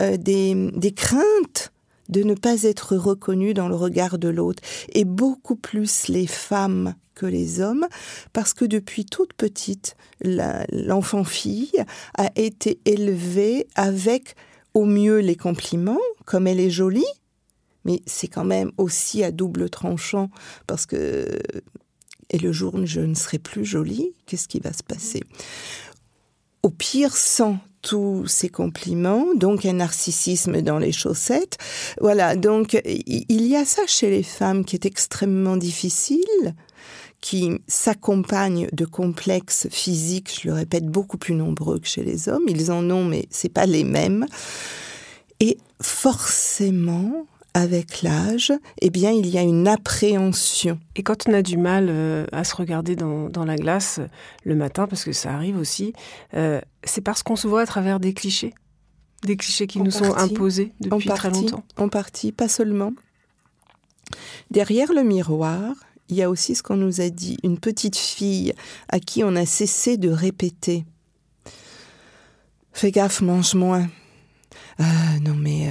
euh, 0.00 0.16
des, 0.16 0.70
des 0.76 0.92
craintes 0.92 1.72
de 2.08 2.22
ne 2.22 2.34
pas 2.34 2.62
être 2.62 2.96
reconnus 2.96 3.54
dans 3.54 3.68
le 3.68 3.74
regard 3.74 4.18
de 4.18 4.28
l'autre, 4.28 4.62
et 4.92 5.04
beaucoup 5.04 5.56
plus 5.56 6.08
les 6.08 6.26
femmes 6.26 6.94
que 7.14 7.26
les 7.26 7.60
hommes, 7.60 7.86
parce 8.32 8.54
que 8.54 8.64
depuis 8.64 9.04
toute 9.04 9.32
petite, 9.32 9.96
l'enfant-fille 10.22 11.84
a 12.16 12.30
été 12.36 12.80
élevée 12.84 13.66
avec 13.74 14.36
au 14.74 14.84
mieux 14.84 15.18
les 15.18 15.36
compliments, 15.36 15.98
comme 16.24 16.46
elle 16.46 16.60
est 16.60 16.70
jolie, 16.70 17.04
mais 17.84 18.02
c'est 18.06 18.28
quand 18.28 18.44
même 18.44 18.70
aussi 18.76 19.24
à 19.24 19.32
double 19.32 19.70
tranchant, 19.70 20.30
parce 20.66 20.86
que 20.86 21.26
et 22.30 22.38
le 22.38 22.52
jour 22.52 22.74
où 22.74 22.84
je 22.84 23.00
ne 23.00 23.14
serai 23.14 23.38
plus 23.38 23.64
jolie, 23.64 24.12
qu'est-ce 24.26 24.48
qui 24.48 24.60
va 24.60 24.72
se 24.72 24.82
passer? 24.82 25.22
Au 26.62 26.68
pire, 26.68 27.16
sans 27.16 27.58
tous 27.88 28.26
ces 28.26 28.50
compliments, 28.50 29.24
donc 29.34 29.64
un 29.64 29.72
narcissisme 29.72 30.60
dans 30.60 30.78
les 30.78 30.92
chaussettes. 30.92 31.56
Voilà, 32.02 32.36
donc 32.36 32.78
il 32.84 33.46
y 33.46 33.56
a 33.56 33.64
ça 33.64 33.80
chez 33.86 34.10
les 34.10 34.22
femmes 34.22 34.66
qui 34.66 34.76
est 34.76 34.84
extrêmement 34.84 35.56
difficile, 35.56 36.54
qui 37.22 37.50
s'accompagne 37.66 38.68
de 38.72 38.84
complexes 38.84 39.68
physiques, 39.70 40.40
je 40.42 40.48
le 40.48 40.54
répète, 40.54 40.84
beaucoup 40.84 41.16
plus 41.16 41.34
nombreux 41.34 41.78
que 41.78 41.88
chez 41.88 42.04
les 42.04 42.28
hommes. 42.28 42.44
Ils 42.46 42.70
en 42.70 42.90
ont, 42.90 43.04
mais 43.04 43.26
c'est 43.30 43.48
pas 43.48 43.64
les 43.64 43.84
mêmes. 43.84 44.26
Et 45.40 45.56
forcément, 45.80 47.26
avec 47.58 48.02
l'âge, 48.02 48.52
eh 48.80 48.88
bien, 48.88 49.10
il 49.10 49.26
y 49.26 49.36
a 49.36 49.42
une 49.42 49.66
appréhension. 49.66 50.78
Et 50.94 51.02
quand 51.02 51.28
on 51.28 51.32
a 51.32 51.42
du 51.42 51.56
mal 51.56 51.88
euh, 51.90 52.24
à 52.30 52.44
se 52.44 52.54
regarder 52.54 52.94
dans, 52.94 53.28
dans 53.28 53.44
la 53.44 53.56
glace 53.56 53.98
euh, 53.98 54.06
le 54.44 54.54
matin, 54.54 54.86
parce 54.86 55.02
que 55.02 55.12
ça 55.12 55.34
arrive 55.34 55.58
aussi, 55.58 55.92
euh, 56.34 56.60
c'est 56.84 57.00
parce 57.00 57.24
qu'on 57.24 57.34
se 57.34 57.48
voit 57.48 57.62
à 57.62 57.66
travers 57.66 57.98
des 57.98 58.14
clichés. 58.14 58.54
Des 59.24 59.36
clichés 59.36 59.66
qui 59.66 59.80
En 59.80 59.84
nous 59.84 59.90
sont 59.90 60.14
imposés 60.14 60.72
depuis 60.80 61.08
très 61.08 61.30
longtemps. 61.30 61.64
En 61.76 61.88
partie, 61.88 62.30
pas 62.30 62.48
seulement. 62.48 62.92
Derrière 64.52 64.92
le 64.92 65.02
miroir, 65.02 65.74
il 66.08 66.16
y 66.16 66.22
a 66.22 66.30
aussi 66.30 66.54
ce 66.54 66.62
qu'on 66.62 66.76
nous 66.76 67.00
a 67.00 67.10
dit, 67.10 67.38
une 67.42 67.58
petite 67.58 67.96
fille 67.96 68.54
à 68.88 69.00
qui 69.00 69.24
on 69.24 69.34
a 69.34 69.46
cessé 69.46 69.96
de 69.96 70.10
répéter. 70.10 70.84
Fais 72.72 72.92
gaffe, 72.92 73.20
mange 73.20 73.54
moins. 73.54 73.88
Ah, 74.78 75.18
non 75.22 75.34
mais 75.34 75.68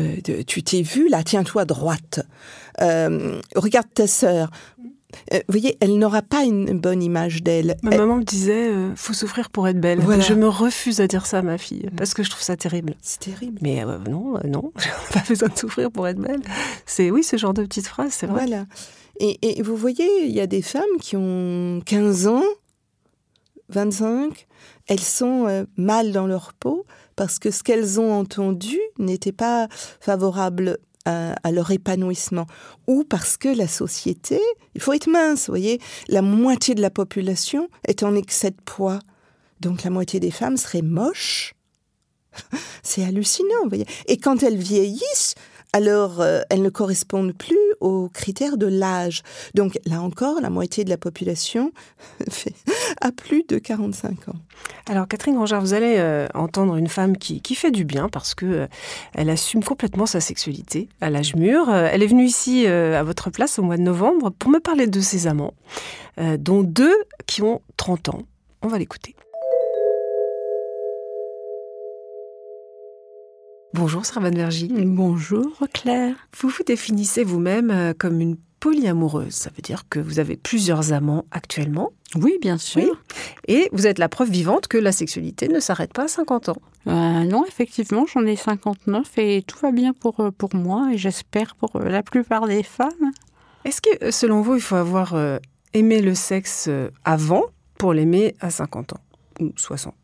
euh, 0.00 0.14
euh, 0.28 0.42
tu 0.46 0.62
t'es 0.62 0.82
vu 0.82 1.08
là, 1.08 1.22
tiens-toi 1.24 1.64
droite. 1.64 2.20
Euh, 2.80 3.40
regarde 3.56 3.88
ta 3.92 4.06
sœur. 4.06 4.50
euh, 5.32 5.38
vous 5.48 5.52
voyez, 5.58 5.76
elle 5.80 5.98
n'aura 5.98 6.22
pas 6.22 6.44
une 6.44 6.78
bonne 6.78 7.02
image 7.02 7.42
d'elle. 7.42 7.76
Ma 7.82 7.96
maman 7.96 8.16
me 8.16 8.22
disait, 8.24 8.68
euh, 8.68 8.94
faut 8.94 9.12
souffrir 9.14 9.50
pour 9.50 9.66
être 9.66 9.80
belle. 9.80 9.98
Voilà. 10.00 10.22
Je 10.22 10.34
me 10.34 10.46
refuse 10.48 11.00
à 11.00 11.08
dire 11.08 11.26
ça 11.26 11.38
à 11.38 11.42
ma 11.42 11.58
fille, 11.58 11.88
parce 11.96 12.14
que 12.14 12.22
je 12.22 12.30
trouve 12.30 12.42
ça 12.42 12.56
terrible. 12.56 12.94
C'est 13.02 13.18
terrible. 13.20 13.58
Mais 13.60 13.82
euh, 13.84 13.98
non, 14.08 14.36
euh, 14.36 14.46
non, 14.46 14.72
pas 15.12 15.22
besoin 15.28 15.48
de 15.48 15.58
souffrir 15.58 15.90
pour 15.90 16.06
être 16.06 16.20
belle. 16.20 16.42
C'est 16.86 17.10
oui, 17.10 17.24
ce 17.24 17.36
genre 17.36 17.54
de 17.54 17.62
petites 17.62 17.88
phrases, 17.88 18.12
c'est 18.12 18.26
vrai. 18.26 18.46
Voilà. 18.46 18.66
Et, 19.20 19.58
et 19.58 19.62
vous 19.62 19.74
voyez, 19.74 20.06
il 20.26 20.30
y 20.30 20.40
a 20.40 20.46
des 20.46 20.62
femmes 20.62 20.84
qui 21.00 21.16
ont 21.16 21.80
15 21.84 22.28
ans, 22.28 22.44
25, 23.70 24.46
elles 24.86 25.00
sont 25.00 25.46
euh, 25.46 25.64
mal 25.76 26.12
dans 26.12 26.26
leur 26.26 26.52
peau 26.54 26.86
parce 27.16 27.38
que 27.38 27.50
ce 27.50 27.62
qu'elles 27.62 28.00
ont 28.00 28.12
entendu 28.12 28.78
n'était 28.98 29.32
pas 29.32 29.68
favorable 30.00 30.78
à, 31.04 31.50
leur 31.52 31.70
épanouissement. 31.70 32.46
Ou 32.86 33.04
parce 33.04 33.36
que 33.36 33.48
la 33.48 33.66
société, 33.66 34.40
il 34.74 34.80
faut 34.80 34.92
être 34.92 35.08
mince, 35.08 35.46
vous 35.46 35.52
voyez, 35.52 35.80
la 36.08 36.22
moitié 36.22 36.74
de 36.74 36.82
la 36.82 36.90
population 36.90 37.68
est 37.86 38.02
en 38.02 38.14
excès 38.14 38.50
de 38.50 38.60
poids. 38.64 38.98
Donc 39.60 39.84
la 39.84 39.90
moitié 39.90 40.20
des 40.20 40.30
femmes 40.30 40.56
seraient 40.56 40.82
moches. 40.82 41.54
C'est 42.82 43.04
hallucinant, 43.04 43.62
vous 43.62 43.70
voyez. 43.70 43.86
Et 44.06 44.18
quand 44.18 44.42
elles 44.42 44.58
vieillissent, 44.58 45.34
alors 45.72 46.20
euh, 46.20 46.40
elles 46.50 46.62
ne 46.62 46.70
correspondent 46.70 47.34
plus 47.34 47.56
aux 47.80 48.08
critères 48.08 48.56
de 48.56 48.66
l'âge. 48.66 49.22
Donc 49.54 49.78
là 49.84 50.00
encore, 50.00 50.40
la 50.40 50.50
moitié 50.50 50.84
de 50.84 50.90
la 50.90 50.96
population 50.96 51.72
a 53.00 53.12
plus 53.12 53.44
de 53.48 53.58
45 53.58 54.28
ans. 54.28 54.36
Alors 54.88 55.06
Catherine 55.06 55.34
Grangard, 55.34 55.60
vous 55.60 55.74
allez 55.74 55.96
euh, 55.98 56.26
entendre 56.34 56.76
une 56.76 56.88
femme 56.88 57.16
qui, 57.16 57.40
qui 57.40 57.54
fait 57.54 57.70
du 57.70 57.84
bien 57.84 58.08
parce 58.08 58.34
que 58.34 58.46
euh, 58.46 58.66
elle 59.14 59.30
assume 59.30 59.62
complètement 59.62 60.06
sa 60.06 60.20
sexualité 60.20 60.88
à 61.00 61.10
l'âge 61.10 61.34
mûr. 61.34 61.70
Elle 61.70 62.02
est 62.02 62.06
venue 62.06 62.24
ici 62.24 62.66
à 62.66 63.02
votre 63.02 63.30
place 63.30 63.58
au 63.58 63.62
mois 63.62 63.76
de 63.76 63.82
novembre 63.82 64.30
pour 64.30 64.50
me 64.50 64.60
parler 64.60 64.86
de 64.86 65.00
ses 65.00 65.26
amants, 65.26 65.54
dont 66.38 66.62
deux 66.62 66.94
qui 67.26 67.42
ont 67.42 67.60
30 67.76 68.10
ans. 68.10 68.22
On 68.62 68.68
va 68.68 68.78
l'écouter. 68.78 69.14
Bonjour 73.74 74.04
Servane 74.06 74.34
Vergy. 74.34 74.68
Bonjour 74.68 75.52
Claire. 75.72 76.14
Vous 76.40 76.48
vous 76.48 76.64
définissez 76.64 77.22
vous-même 77.24 77.70
euh, 77.70 77.92
comme 77.96 78.20
une 78.20 78.36
polyamoureuse. 78.60 79.34
Ça 79.34 79.50
veut 79.54 79.62
dire 79.62 79.84
que 79.88 80.00
vous 80.00 80.18
avez 80.18 80.36
plusieurs 80.36 80.92
amants 80.92 81.26
actuellement 81.30 81.90
Oui, 82.16 82.38
bien 82.40 82.58
sûr. 82.58 82.82
Oui. 82.82 82.90
et 83.46 83.68
vous 83.72 83.86
êtes 83.86 83.98
la 83.98 84.08
preuve 84.08 84.30
vivante 84.30 84.68
que 84.68 84.78
la 84.78 84.90
sexualité 84.92 85.48
ne 85.48 85.60
s'arrête 85.60 85.92
pas 85.92 86.04
à 86.04 86.08
50 86.08 86.48
ans. 86.48 86.56
Euh, 86.86 86.90
non, 87.24 87.44
effectivement, 87.46 88.06
j'en 88.06 88.24
ai 88.24 88.36
59 88.36 89.18
et 89.18 89.42
tout 89.46 89.58
va 89.60 89.70
bien 89.70 89.92
pour, 89.92 90.20
euh, 90.20 90.30
pour 90.30 90.54
moi 90.54 90.88
et 90.92 90.96
j'espère 90.98 91.54
pour 91.54 91.78
la 91.78 92.02
plupart 92.02 92.46
des 92.46 92.62
femmes. 92.62 93.12
Est-ce 93.64 93.80
que, 93.82 94.10
selon 94.10 94.40
vous, 94.40 94.54
il 94.54 94.60
faut 94.62 94.76
avoir 94.76 95.14
aimé 95.74 96.00
le 96.00 96.14
sexe 96.14 96.70
avant 97.04 97.42
pour 97.76 97.92
l'aimer 97.92 98.34
à 98.40 98.48
50 98.50 98.94
ans 98.94 99.00
ou 99.40 99.52
60 99.56 99.94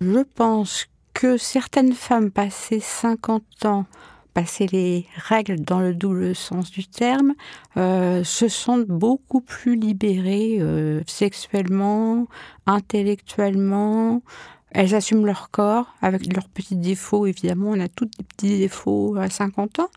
Je 0.00 0.22
pense 0.36 0.86
que 1.18 1.36
certaines 1.36 1.94
femmes 1.94 2.30
passées 2.30 2.78
50 2.78 3.64
ans, 3.64 3.86
passées 4.34 4.68
les 4.68 5.04
règles 5.16 5.60
dans 5.60 5.80
le 5.80 5.92
double 5.92 6.32
sens 6.36 6.70
du 6.70 6.86
terme, 6.86 7.34
euh, 7.76 8.22
se 8.22 8.46
sentent 8.46 8.86
beaucoup 8.86 9.40
plus 9.40 9.74
libérées 9.74 10.58
euh, 10.60 11.02
sexuellement, 11.08 12.28
intellectuellement. 12.66 14.22
Elles 14.70 14.94
assument 14.94 15.26
leur 15.26 15.50
corps 15.50 15.92
avec 16.02 16.32
leurs 16.32 16.48
petits 16.48 16.76
défauts, 16.76 17.26
évidemment. 17.26 17.70
On 17.70 17.80
a 17.80 17.88
tous 17.88 18.04
des 18.04 18.22
petits 18.22 18.58
défauts 18.60 19.16
à 19.16 19.28
50 19.28 19.80
ans. 19.80 19.90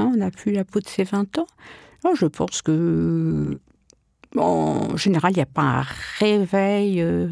Hein, 0.00 0.10
on 0.14 0.16
n'a 0.16 0.32
plus 0.32 0.50
la 0.50 0.64
peau 0.64 0.80
de 0.80 0.88
ses 0.88 1.04
20 1.04 1.38
ans. 1.38 1.46
Alors, 2.02 2.16
je 2.16 2.26
pense 2.26 2.60
que, 2.60 3.60
en 4.36 4.96
général, 4.96 5.30
il 5.30 5.36
n'y 5.36 5.42
a 5.42 5.46
pas 5.46 5.62
un 5.62 5.84
réveil 6.18 7.02
euh, 7.02 7.28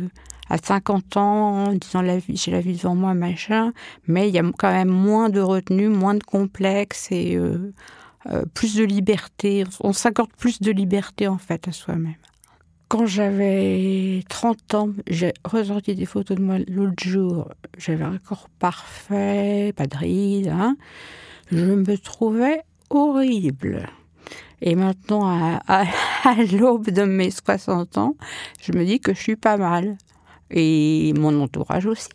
à 0.50 0.58
50 0.58 1.16
ans 1.16 1.68
en 1.68 1.78
j'ai 2.28 2.50
la 2.50 2.60
vie 2.60 2.76
devant 2.76 2.94
moi, 2.94 3.14
machin. 3.14 3.72
Mais 4.06 4.28
il 4.28 4.34
y 4.34 4.38
a 4.38 4.44
quand 4.58 4.72
même 4.72 4.88
moins 4.88 5.28
de 5.30 5.40
retenue, 5.40 5.88
moins 5.88 6.14
de 6.14 6.22
complexe 6.22 7.08
et 7.10 7.36
euh, 7.36 7.72
euh, 8.30 8.44
plus 8.54 8.76
de 8.76 8.84
liberté. 8.84 9.64
On 9.80 9.92
s'accorde 9.92 10.30
plus 10.36 10.60
de 10.60 10.70
liberté, 10.70 11.28
en 11.28 11.38
fait, 11.38 11.68
à 11.68 11.72
soi-même. 11.72 12.14
Quand 12.88 13.06
j'avais 13.06 14.22
30 14.28 14.74
ans, 14.74 14.90
j'ai 15.08 15.32
ressorti 15.44 15.94
des 15.94 16.06
photos 16.06 16.36
de 16.36 16.42
moi 16.42 16.58
l'autre 16.68 17.02
jour. 17.02 17.48
J'avais 17.78 18.04
un 18.04 18.18
corps 18.18 18.48
parfait, 18.58 19.72
pas 19.74 19.86
de 19.86 19.96
rides. 19.96 20.48
Hein. 20.48 20.76
Je 21.50 21.64
me 21.64 21.98
trouvais 21.98 22.62
horrible. 22.90 23.88
Et 24.60 24.76
maintenant, 24.76 25.26
à 25.26 25.62
l'aube 26.52 26.90
de 26.90 27.02
mes 27.02 27.30
60 27.30 27.98
ans, 27.98 28.16
je 28.62 28.72
me 28.72 28.84
dis 28.84 29.00
que 29.00 29.12
je 29.12 29.20
suis 29.20 29.36
pas 29.36 29.56
mal. 29.56 29.96
Et 30.50 31.12
mon 31.16 31.40
entourage 31.40 31.86
aussi. 31.86 32.08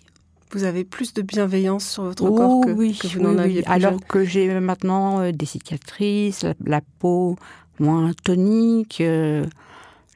Vous 0.52 0.64
avez 0.64 0.84
plus 0.84 1.14
de 1.14 1.22
bienveillance 1.22 1.88
sur 1.88 2.04
votre 2.04 2.24
Oh 2.24 2.34
corps 2.36 2.62
que, 2.66 2.72
oui, 2.72 2.98
que 3.00 3.08
vous 3.08 3.20
n'en 3.22 3.34
oui. 3.34 3.40
aviez 3.40 3.62
plus 3.62 3.72
Alors 3.72 3.92
jeune. 3.94 4.02
que 4.02 4.24
j'ai 4.24 4.60
maintenant 4.60 5.20
euh, 5.22 5.32
des 5.32 5.46
cicatrices, 5.46 6.44
la, 6.44 6.54
la 6.66 6.82
peau 7.00 7.36
moins 7.80 8.12
tonique. 8.24 9.00
euh, 9.02 9.46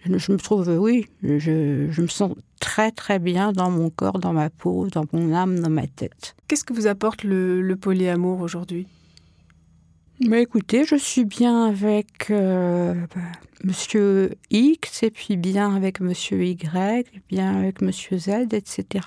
je, 0.05 0.31
me 0.31 0.37
trouve, 0.37 0.67
euh, 0.69 0.77
oui, 0.77 1.07
je, 1.21 1.87
je 1.89 2.01
me 2.01 2.07
sens 2.07 2.33
très 2.59 2.91
très 2.91 3.19
bien 3.19 3.51
dans 3.51 3.69
mon 3.69 3.89
corps, 3.89 4.19
dans 4.19 4.33
ma 4.33 4.49
peau, 4.49 4.87
dans 4.91 5.05
mon 5.13 5.33
âme, 5.33 5.59
dans 5.59 5.69
ma 5.69 5.85
tête. 5.85 6.35
Qu'est-ce 6.47 6.63
que 6.63 6.73
vous 6.73 6.87
apporte 6.87 7.23
le, 7.23 7.61
le 7.61 7.75
polyamour 7.75 8.41
aujourd'hui? 8.41 8.87
Mais 10.25 10.43
écoutez, 10.43 10.85
je 10.85 10.95
suis 10.95 11.25
bien 11.25 11.65
avec 11.65 12.29
euh, 12.29 12.93
bah, 13.13 13.21
Monsieur 13.65 14.31
X 14.51 15.03
et 15.03 15.11
puis 15.11 15.35
bien 15.35 15.75
avec 15.75 15.99
Monsieur 15.99 16.45
Y, 16.45 17.05
bien 17.27 17.57
avec 17.57 17.81
Monsieur 17.81 18.17
Z, 18.17 18.53
etc. 18.53 19.05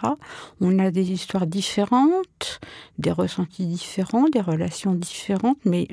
On 0.60 0.78
a 0.78 0.90
des 0.90 1.12
histoires 1.12 1.46
différentes, 1.46 2.60
des 2.98 3.12
ressentis 3.12 3.64
différents, 3.64 4.28
des 4.28 4.42
relations 4.42 4.92
différentes, 4.94 5.58
mais 5.64 5.88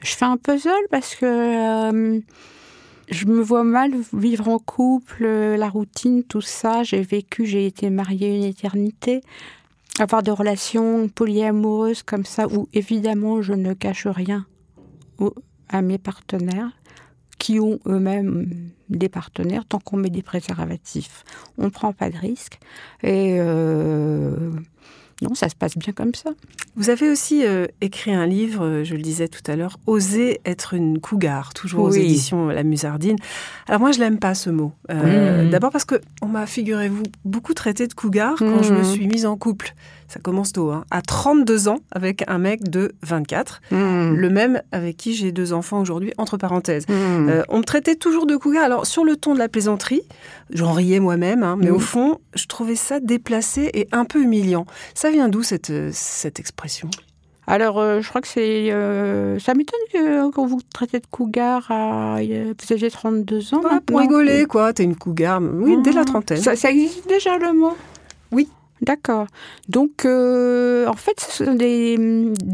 je 0.00 0.12
fais 0.12 0.24
un 0.24 0.38
puzzle 0.38 0.70
parce 0.90 1.14
que 1.14 1.26
euh, 1.26 2.20
je 3.10 3.26
me 3.26 3.42
vois 3.42 3.64
mal 3.64 3.92
vivre 4.14 4.48
en 4.48 4.58
couple, 4.58 5.24
la 5.24 5.68
routine, 5.68 6.24
tout 6.24 6.40
ça. 6.40 6.84
J'ai 6.84 7.02
vécu, 7.02 7.44
j'ai 7.44 7.66
été 7.66 7.90
mariée 7.90 8.36
une 8.36 8.44
éternité 8.44 9.20
avoir 10.00 10.22
des 10.22 10.30
relations 10.30 11.08
polyamoureuses 11.08 12.02
comme 12.02 12.24
ça, 12.24 12.46
où 12.48 12.68
évidemment 12.72 13.42
je 13.42 13.52
ne 13.52 13.74
cache 13.74 14.06
rien 14.06 14.46
à 15.68 15.82
mes 15.82 15.98
partenaires, 15.98 16.72
qui 17.38 17.60
ont 17.60 17.78
eux-mêmes 17.86 18.70
des 18.88 19.08
partenaires, 19.08 19.64
tant 19.64 19.78
qu'on 19.78 19.96
met 19.96 20.10
des 20.10 20.22
préservatifs, 20.22 21.24
on 21.56 21.64
ne 21.64 21.70
prend 21.70 21.92
pas 21.92 22.10
de 22.10 22.16
risque. 22.16 22.58
Et 23.02 23.36
euh, 23.38 24.50
non, 25.22 25.34
ça 25.34 25.48
se 25.48 25.54
passe 25.56 25.76
bien 25.76 25.92
comme 25.92 26.14
ça. 26.14 26.30
Vous 26.76 26.90
avez 26.90 27.10
aussi 27.10 27.44
euh, 27.44 27.66
écrit 27.80 28.12
un 28.12 28.26
livre, 28.26 28.64
euh, 28.64 28.84
je 28.84 28.94
le 28.94 29.02
disais 29.02 29.26
tout 29.28 29.42
à 29.50 29.56
l'heure, 29.56 29.78
Oser 29.86 30.40
être 30.44 30.74
une 30.74 31.00
cougar, 31.00 31.52
toujours 31.54 31.84
aux 31.84 31.90
éditions 31.90 32.46
La 32.48 32.62
Musardine. 32.62 33.16
Alors 33.66 33.80
moi, 33.80 33.90
je 33.92 33.98
l'aime 33.98 34.18
pas 34.18 34.34
ce 34.34 34.50
mot. 34.50 34.72
Euh, 34.90 35.42
Mhm. 35.44 35.50
D'abord 35.50 35.70
parce 35.72 35.84
que 35.84 36.00
on 36.22 36.26
m'a, 36.26 36.46
figurez-vous, 36.46 37.02
beaucoup 37.24 37.54
traité 37.54 37.86
de 37.88 37.94
cougar 37.94 38.34
quand 38.38 38.62
je 38.62 38.72
me 38.72 38.78
Mhm. 38.78 38.84
suis 38.84 39.06
mise 39.08 39.26
en 39.26 39.36
couple. 39.36 39.74
Ça 40.08 40.20
commence 40.20 40.52
tôt, 40.52 40.70
hein, 40.70 40.84
à 40.90 41.02
32 41.02 41.68
ans, 41.68 41.80
avec 41.92 42.24
un 42.28 42.38
mec 42.38 42.68
de 42.68 42.92
24, 43.02 43.60
Mmh. 43.70 44.14
le 44.14 44.30
même 44.30 44.62
avec 44.72 44.96
qui 44.96 45.14
j'ai 45.14 45.32
deux 45.32 45.52
enfants 45.52 45.80
aujourd'hui, 45.80 46.12
entre 46.16 46.38
parenthèses. 46.38 46.86
Mmh. 46.88 47.28
Euh, 47.28 47.42
on 47.50 47.58
me 47.58 47.62
traitait 47.64 47.94
toujours 47.94 48.24
de 48.26 48.34
cougar. 48.36 48.64
Alors, 48.64 48.86
sur 48.86 49.04
le 49.04 49.16
ton 49.16 49.34
de 49.34 49.38
la 49.38 49.48
plaisanterie, 49.48 50.00
j'en 50.50 50.72
riais 50.72 50.98
moi-même, 51.00 51.42
hein, 51.42 51.56
mais 51.58 51.68
Mhm. 51.68 51.74
au 51.76 51.78
fond, 51.78 52.18
je 52.34 52.46
trouvais 52.46 52.74
ça 52.74 53.00
déplacé 53.00 53.70
et 53.74 53.86
un 53.92 54.06
peu 54.06 54.22
humiliant. 54.22 54.64
Ça 54.94 55.10
vient 55.10 55.28
d'où 55.28 55.42
cette, 55.42 55.68
euh, 55.70 55.90
cette 55.92 56.40
expression? 56.40 56.88
Alors, 57.46 57.78
euh, 57.78 58.00
je 58.02 58.08
crois 58.10 58.20
que 58.20 58.28
c'est. 58.28 58.70
euh, 58.72 59.38
ça 59.38 59.54
m'étonne 59.54 59.80
que 59.92 60.30
quand 60.32 60.46
vous 60.46 60.60
traitez 60.74 61.00
de 61.00 61.06
cougar, 61.10 61.66
à, 61.70 62.16
vous 62.20 62.72
aviez 62.72 62.90
32 62.90 63.54
ans. 63.54 63.60
Pour 63.86 64.00
rigoler, 64.00 64.44
quoi. 64.46 64.72
T'es 64.74 64.84
une 64.84 64.96
cougar. 64.96 65.40
Oui, 65.42 65.76
dès 65.82 65.92
la 65.92 66.04
trentaine. 66.04 66.36
Ça, 66.42 66.56
ça 66.56 66.70
existe 66.70 67.08
déjà 67.08 67.38
le 67.38 67.52
mot? 67.54 67.74
D'accord. 68.82 69.26
Donc, 69.68 70.04
euh, 70.04 70.86
en 70.86 70.94
fait, 70.94 71.20
ce 71.20 71.44
sont 71.44 71.54
des, 71.54 71.96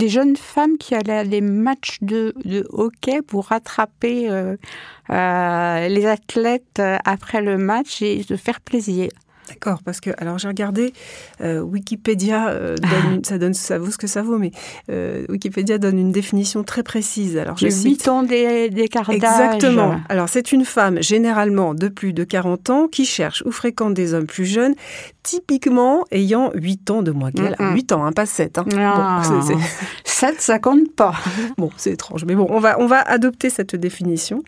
jeunes 0.09 0.37
femmes 0.37 0.79
qui 0.79 0.95
allaient 0.95 1.19
à 1.19 1.25
des 1.25 1.41
matchs 1.41 1.99
de, 2.01 2.35
de 2.45 2.67
hockey 2.71 3.21
pour 3.23 3.47
rattraper 3.47 4.31
euh, 4.31 4.57
euh, 5.11 5.89
les 5.89 6.07
athlètes 6.07 6.79
euh, 6.79 6.97
après 7.05 7.43
le 7.43 7.59
match 7.59 8.01
et 8.03 8.23
se 8.23 8.37
faire 8.37 8.61
plaisir. 8.61 9.09
D'accord, 9.49 9.81
parce 9.85 10.01
que 10.01 10.11
alors 10.19 10.39
j'ai 10.39 10.49
regardé 10.49 10.93
euh, 11.41 11.61
Wikipédia, 11.61 12.49
euh, 12.49 12.77
donne- 12.77 13.25
ça 13.25 13.39
donne 13.39 13.53
ça 13.55 13.79
vaut 13.79 13.91
ce 13.91 13.99
que 13.99 14.07
ça 14.07 14.23
vaut, 14.23 14.39
mais 14.39 14.53
euh, 14.91 15.27
Wikipédia 15.29 15.79
donne 15.79 15.99
une 15.99 16.13
définition 16.13 16.65
très 16.65 16.83
précise. 16.83 17.37
Alors 17.37 17.57
je 17.59 17.67
cite 17.71 18.03
8 18.03 18.09
ans. 18.09 18.23
Exactement. 19.51 19.91
Alors, 20.09 20.29
c'est 20.29 20.53
une 20.53 20.65
femme, 20.65 21.03
généralement 21.03 21.75
de 21.75 21.89
plus 21.89 22.13
de 22.13 22.25
40 22.25 22.71
ans, 22.71 22.89
qui 22.89 23.05
cherche 23.05 23.43
ou 23.47 23.51
fréquente 23.53 23.95
des 23.95 24.15
hommes 24.15 24.27
plus 24.27 24.47
jeunes, 24.47 24.75
typiquement 25.23 26.05
ayant 26.11 26.51
8 26.55 26.91
ans 26.91 27.03
de 27.03 27.11
moins 27.11 27.31
qu'elle. 27.31 27.57
Mm, 27.59 27.71
mm. 27.73 27.75
8 27.75 27.93
ans, 27.93 28.05
hein, 28.05 28.13
pas 28.13 28.27
7. 28.27 28.59
Hein. 28.59 28.65
Ah. 28.77 29.23
Bon, 29.29 29.43
c'est- 29.43 29.55
c'est- 29.55 29.61
7, 30.05 30.41
ça 30.41 30.59
compte 30.59 30.93
pas. 30.95 31.15
Bon, 31.59 31.71
c'est 31.77 31.93
étrange. 31.93 32.25
Mais 32.25 32.35
bon, 32.35 32.47
on 32.51 32.61
va, 32.61 32.81
on 32.81 32.87
va 32.87 33.01
adopter 33.01 33.51
cette 33.51 33.75
définition. 33.77 34.43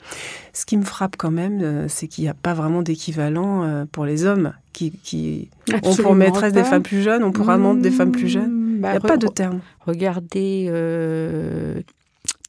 Ce 0.52 0.64
qui 0.64 0.76
me 0.76 0.84
frappe 0.84 1.16
quand 1.18 1.30
même, 1.30 1.86
c'est 1.88 2.08
qu'il 2.08 2.24
n'y 2.24 2.30
a 2.30 2.34
pas 2.34 2.54
vraiment 2.54 2.82
d'équivalent 2.82 3.84
pour 3.92 4.04
les 4.06 4.24
hommes 4.24 4.52
qui, 4.76 4.90
qui 5.02 5.48
ont 5.82 5.96
pour 5.96 6.14
maîtresse 6.14 6.52
des 6.52 6.62
femmes 6.62 6.82
plus 6.82 7.00
jeunes, 7.00 7.24
ont 7.24 7.32
pour 7.32 7.48
amante 7.48 7.80
des 7.80 7.90
femmes 7.90 8.12
plus 8.12 8.28
jeunes. 8.28 8.76
Il 8.76 8.80
n'y 8.80 8.86
a 8.86 9.00
pas 9.00 9.16
de 9.16 9.26
terme. 9.26 9.60
Regardez 9.80 10.66
euh, 10.68 11.80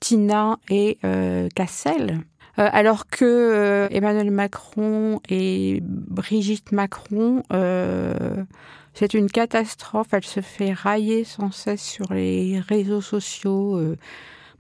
Tina 0.02 0.58
et 0.70 0.98
euh, 1.06 1.48
Cassel. 1.56 2.20
Euh, 2.60 2.68
alors 2.74 3.08
que 3.08 3.88
Emmanuel 3.92 4.32
Macron 4.32 5.22
et 5.30 5.82
Brigitte 5.84 6.74
Macron, 6.74 7.44
c'est 8.94 9.14
une 9.14 9.30
catastrophe. 9.32 10.08
Elle 10.12 10.26
se 10.26 10.42
fait 10.42 10.74
railler 10.74 11.24
sans 11.24 11.52
cesse 11.52 11.82
sur 11.82 12.12
les 12.12 12.60
réseaux 12.60 13.02
sociaux. 13.02 13.80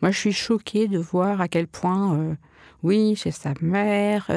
moi, 0.01 0.11
je 0.11 0.17
suis 0.17 0.31
choquée 0.31 0.87
de 0.87 0.99
voir 0.99 1.41
à 1.41 1.49
quel 1.49 1.67
point, 1.67 2.37
oui, 2.81 3.15
c'est 3.17 3.31
sa 3.31 3.53
mère, 3.59 4.31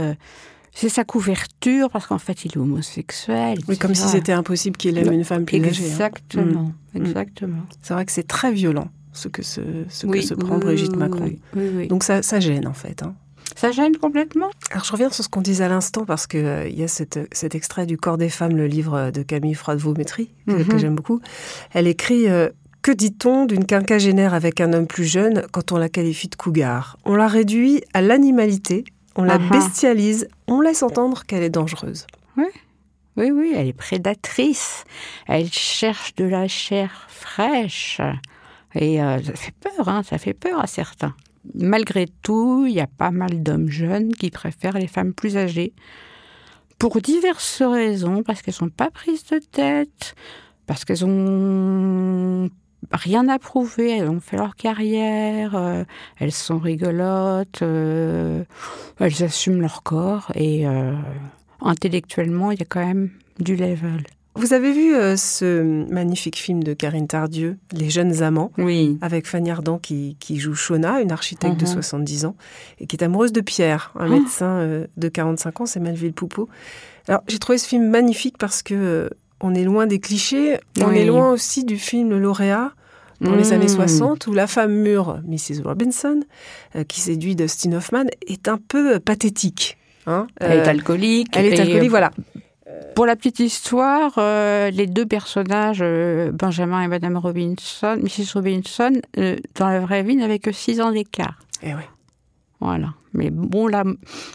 c'est 0.73 0.89
sa 0.89 1.05
couverture, 1.05 1.91
parce 1.91 2.07
qu'en 2.07 2.19
fait, 2.19 2.45
il 2.45 2.53
est 2.53 2.57
homosexuel. 2.57 3.59
Oui, 3.69 3.77
comme 3.79 3.95
si 3.95 4.09
c'était 4.09 4.33
impossible 4.33 4.77
qu'il 4.77 4.97
aime 4.99 5.13
une 5.13 5.25
femme 5.25 5.45
plus 5.45 5.65
âgée. 5.65 5.85
hein. 5.85 5.89
Exactement, 5.89 6.73
Mm. 6.95 6.97
exactement. 7.07 7.63
C'est 7.83 7.95
vrai 7.95 8.05
que 8.07 8.13
c'est 8.13 8.27
très 8.27 8.53
violent 8.53 8.89
ce 9.13 9.29
que 9.29 9.43
se, 9.43 9.61
ce 9.89 10.07
que 10.07 10.21
se 10.21 10.35
prend 10.35 10.57
oui, 10.57 10.63
Brigitte 10.65 10.97
Macron. 10.97 11.31
oui. 11.57 11.89
Donc 11.89 12.05
ça, 12.05 12.23
ça 12.23 12.41
gêne 12.41 12.67
en 12.67 12.73
fait. 12.73 13.03
hein. 13.03 13.15
Ça 13.57 13.73
gêne 13.73 13.97
complètement. 13.97 14.49
Alors 14.71 14.85
je 14.85 14.93
reviens 14.93 15.11
sur 15.11 15.25
ce 15.25 15.29
qu'on 15.29 15.41
disait 15.43 15.65
à 15.65 15.69
l'instant 15.69 16.05
parce 16.05 16.27
que 16.29 16.39
euh, 16.39 16.69
y 16.69 16.83
a 16.85 16.89
cette- 16.89 17.19
cet 17.33 17.55
extrait 17.57 17.85
du 17.85 17.97
Corps 17.99 18.17
des 18.17 18.29
femmes, 18.29 18.57
le 18.57 18.67
livre 18.69 19.11
de 19.11 19.23
Camille 19.23 19.55
Froide-Vaumétry, 19.55 20.31
que, 20.47 20.53
Mhm. 20.53 20.65
que 20.69 20.79
j'aime 20.79 20.95
beaucoup. 20.95 21.21
Elle 21.73 21.87
écrit 21.89 22.29
euh, 22.29 22.49
Que 22.83 22.93
dit-on 22.93 23.45
d'une 23.45 23.67
quinquagénaire 23.67 24.33
avec 24.33 24.59
un 24.63 24.73
homme 24.73 24.87
plus 24.87 25.05
jeune 25.05 25.43
quand 25.53 25.71
on 25.73 25.77
la 25.77 25.91
qualifie 25.91 26.29
de 26.29 26.35
cougar? 26.37 26.97
On 27.05 27.15
la 27.15 27.27
réduit 27.29 27.83
à 27.93 28.01
l'animalité, 28.01 28.85
on 29.21 29.25
la 29.25 29.35
Ah 29.35 29.39
ah. 29.41 29.53
bestialise, 29.55 30.29
on 30.47 30.61
laisse 30.61 30.83
entendre 30.83 31.25
qu'elle 31.25 31.43
est 31.43 31.51
dangereuse. 31.51 32.07
Oui, 33.17 33.31
oui, 33.33 33.53
elle 33.55 33.67
est 33.67 33.73
prédatrice. 33.75 34.85
Elle 35.27 35.53
cherche 35.53 36.15
de 36.15 36.25
la 36.25 36.49
chair 36.49 37.07
fraîche. 37.09 38.01
Et 38.75 39.03
euh, 39.03 39.23
ça 39.23 39.35
fait 39.35 39.55
peur, 39.61 39.89
hein, 39.89 40.03
ça 40.03 40.17
fait 40.17 40.33
peur 40.33 40.61
à 40.61 40.67
certains. 40.67 41.15
Malgré 41.55 42.07
tout, 42.23 42.65
il 42.67 42.73
y 42.73 42.81
a 42.81 42.87
pas 42.87 43.11
mal 43.11 43.43
d'hommes 43.43 43.69
jeunes 43.69 44.15
qui 44.15 44.31
préfèrent 44.31 44.79
les 44.79 44.87
femmes 44.87 45.13
plus 45.13 45.37
âgées. 45.37 45.75
Pour 46.79 47.01
diverses 47.01 47.63
raisons, 47.63 48.23
parce 48.23 48.43
qu'elles 48.43 48.55
sont 48.55 48.71
pas 48.71 48.91
prises 48.91 49.27
de 49.27 49.39
tête, 49.39 50.15
parce 50.67 50.85
qu'elles 50.85 51.05
ont 51.05 52.49
rien 52.93 53.29
à 53.29 53.39
prouver, 53.39 53.91
elles 53.99 54.09
ont 54.09 54.21
fait 54.21 54.37
leur 54.37 54.57
carrière, 54.57 55.55
euh, 55.55 55.85
elles 56.19 56.33
sont 56.33 56.59
rigolotes, 56.59 57.63
euh, 57.63 58.43
elles 58.99 59.23
assument 59.23 59.61
leur 59.61 59.83
corps 59.83 60.33
et 60.35 60.67
euh, 60.67 60.93
intellectuellement, 61.61 62.51
il 62.53 62.59
y 62.59 62.63
a 62.63 62.67
quand 62.67 62.85
même 62.85 63.11
du 63.39 63.57
level. 63.57 64.03
Vous 64.37 64.53
avez 64.55 64.73
vu 64.73 64.93
ce 65.19 65.91
magnifique 65.93 66.37
film 66.39 66.63
de 66.63 66.73
Karine 66.73 67.09
Tardieu, 67.09 67.59
Les 67.73 67.91
jeunes 67.91 68.23
amants 68.23 68.53
Oui. 68.59 68.97
avec 69.03 69.27
Fanny 69.27 69.51
Ardant 69.51 69.79
qui, 69.79 70.17
qui 70.21 70.39
joue 70.39 70.55
Shona, 70.55 71.01
une 71.01 71.11
architecte 71.11 71.57
de 71.59 71.67
Mhm. 71.67 71.73
70 71.73 72.25
ans, 72.27 72.37
et 72.79 72.87
qui 72.87 72.97
est 72.97 73.03
amoureuse 73.05 73.33
de 73.33 73.41
Pierre, 73.41 73.93
un 73.99 74.07
Oh. 74.07 74.13
médecin 74.13 74.85
de 74.97 75.09
45 75.09 75.61
ans, 75.63 75.67
c'est 75.67 75.81
Melville 75.81 76.13
Poupeau. 76.13 76.49
Alors, 77.09 77.23
j'ai 77.27 77.39
trouvé 77.41 77.59
ce 77.59 77.67
film 77.67 77.89
magnifique 77.91 78.39
parce 78.39 78.63
que 78.63 79.11
on 79.41 79.55
est 79.55 79.65
loin 79.65 79.87
des 79.87 80.01
clichés, 80.01 80.59
on 80.81 80.89
Oui. 80.89 80.99
est 80.99 81.05
loin 81.07 81.31
aussi 81.33 81.65
du 81.65 81.79
film 81.79 82.11
Le 82.11 82.19
Lauréat 82.19 82.73
dans 83.21 83.35
les 83.35 83.51
Mmh. 83.51 83.53
années 83.53 83.69
60, 83.69 84.27
où 84.29 84.33
la 84.33 84.47
femme 84.47 84.73
mûre, 84.73 85.21
Mrs. 85.27 85.63
Robinson, 85.65 86.21
euh, 86.77 86.85
qui 86.85 87.01
séduit 87.01 87.37
Dustin 87.37 87.73
Hoffman, 87.73 88.05
est 88.27 88.49
un 88.49 88.57
peu 88.59 88.95
euh, 88.95 88.99
pathétique. 89.01 89.77
hein. 90.07 90.27
Elle 90.41 90.53
est 90.53 90.67
Euh, 90.67 90.71
alcoolique. 90.71 91.37
elle 91.37 91.47
est 91.47 91.61
alcoolique, 91.61 91.91
voilà. 91.91 92.11
Pour 92.95 93.05
la 93.05 93.17
petite 93.17 93.41
histoire, 93.41 94.15
euh, 94.19 94.71
les 94.71 94.87
deux 94.87 95.05
personnages, 95.07 95.85
Benjamin 96.33 96.83
et 96.83 96.89
Madame 96.89 97.17
Robinson, 97.19 97.99
Mrs. 98.03 98.33
Robinson, 98.35 98.93
dans 99.57 99.69
la 99.69 99.81
vraie 99.81 100.03
vie, 100.03 100.17
n'avaient 100.17 100.39
que 100.39 100.53
6 100.53 100.81
ans 100.81 100.91
d'écart. 100.93 101.39
Eh 101.63 101.75
ouais. 101.75 101.89
Voilà. 102.61 102.95
Mais 103.13 103.31
bon, 103.31 103.67
là, 103.67 103.85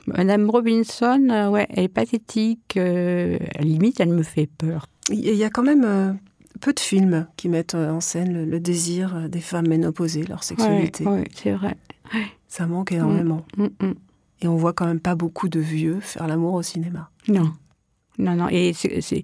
Madame 0.08 0.50
Robinson, 0.50 1.48
ouais, 1.52 1.66
elle 1.70 1.86
est 1.86 1.88
pathétique. 1.88 2.76
euh, 2.78 3.38
à 3.56 3.60
la 3.60 3.66
limite, 3.66 4.00
elle 4.00 4.10
me 4.10 4.24
fait 4.24 4.48
peur. 4.58 4.88
Il 5.12 5.20
y 5.36 5.44
a 5.44 5.50
quand 5.50 5.64
même 5.64 5.84
euh, 5.86 6.14
peu 6.62 6.74
de 6.74 6.80
films 6.80 7.28
qui 7.38 7.50
mettent 7.50 7.76
euh, 7.76 7.92
en 7.92 8.02
scène 8.02 8.34
le, 8.34 8.46
le 8.46 8.60
désir 8.60 9.16
euh, 9.16 9.28
des 9.28 9.40
femmes 9.42 9.68
ménopausées, 9.68 10.24
leur 10.24 10.44
sexualité. 10.44 11.06
Oui, 11.08 11.24
c'est 11.34 11.52
vrai. 11.52 11.76
Ça 12.48 12.66
manque 12.68 12.92
énormément. 12.92 13.46
Mm, 13.58 13.66
mm. 13.82 13.94
Et 14.42 14.48
on 14.48 14.56
voit 14.56 14.74
quand 14.74 14.86
même 14.86 15.00
pas 15.00 15.16
beaucoup 15.16 15.48
de 15.50 15.60
vieux 15.60 16.00
faire 16.02 16.28
l'amour 16.28 16.54
au 16.56 16.62
cinéma. 16.64 17.10
Non. 17.28 17.52
Non, 18.18 18.36
non. 18.36 18.48
Et 18.50 18.74
c'est- 18.74 19.24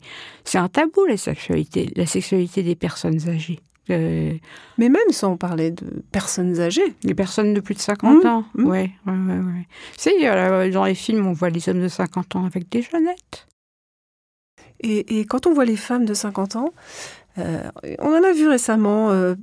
un 0.56 0.67
tabou, 0.67 1.06
la 1.06 1.17
sexualité, 1.17 1.91
la 1.96 2.06
sexualité 2.06 2.62
des 2.63 2.76
personnes 2.76 3.28
âgées. 3.30 3.60
Euh, 3.89 4.34
Mais 4.78 4.89
même 4.89 5.10
sans 5.12 5.38
parler 5.38 5.72
de 5.72 6.04
personnes 6.12 6.60
âgées. 6.60 6.94
Les 7.04 7.15
personnes 7.15 7.54
de 7.54 7.60
plus 7.60 7.74
de 7.74 7.80
50 7.80 8.24
Mmh, 8.24 8.28
ans. 8.28 8.46
ouais, 8.56 8.91
ouais, 9.06 9.13
ouais. 9.13 9.67
Tu 9.98 10.12
sais, 10.12 10.72
dans 10.72 10.86
les 10.86 10.96
films, 10.96 11.26
on 11.26 11.34
voit 11.34 11.50
les 11.50 11.67
hommes 11.67 11.82
de 11.82 11.88
50 11.88 12.36
ans 12.36 12.46
avec 12.46 12.70
des 12.70 12.82
jeunettes. 12.84 13.48
Et, 14.82 15.20
et 15.20 15.26
quand 15.26 15.48
on 15.48 15.54
voit 15.54 15.65
les 15.65 15.76
femmes 15.78 16.06
de 16.06 16.13
50 16.13 16.56
ans, 16.56 16.74
euh, 17.38 17.62
on 18.00 18.10
en 18.10 18.24
a 18.24 18.34
vu 18.34 18.48
récemment, 18.48 19.10
euh, 19.12 19.36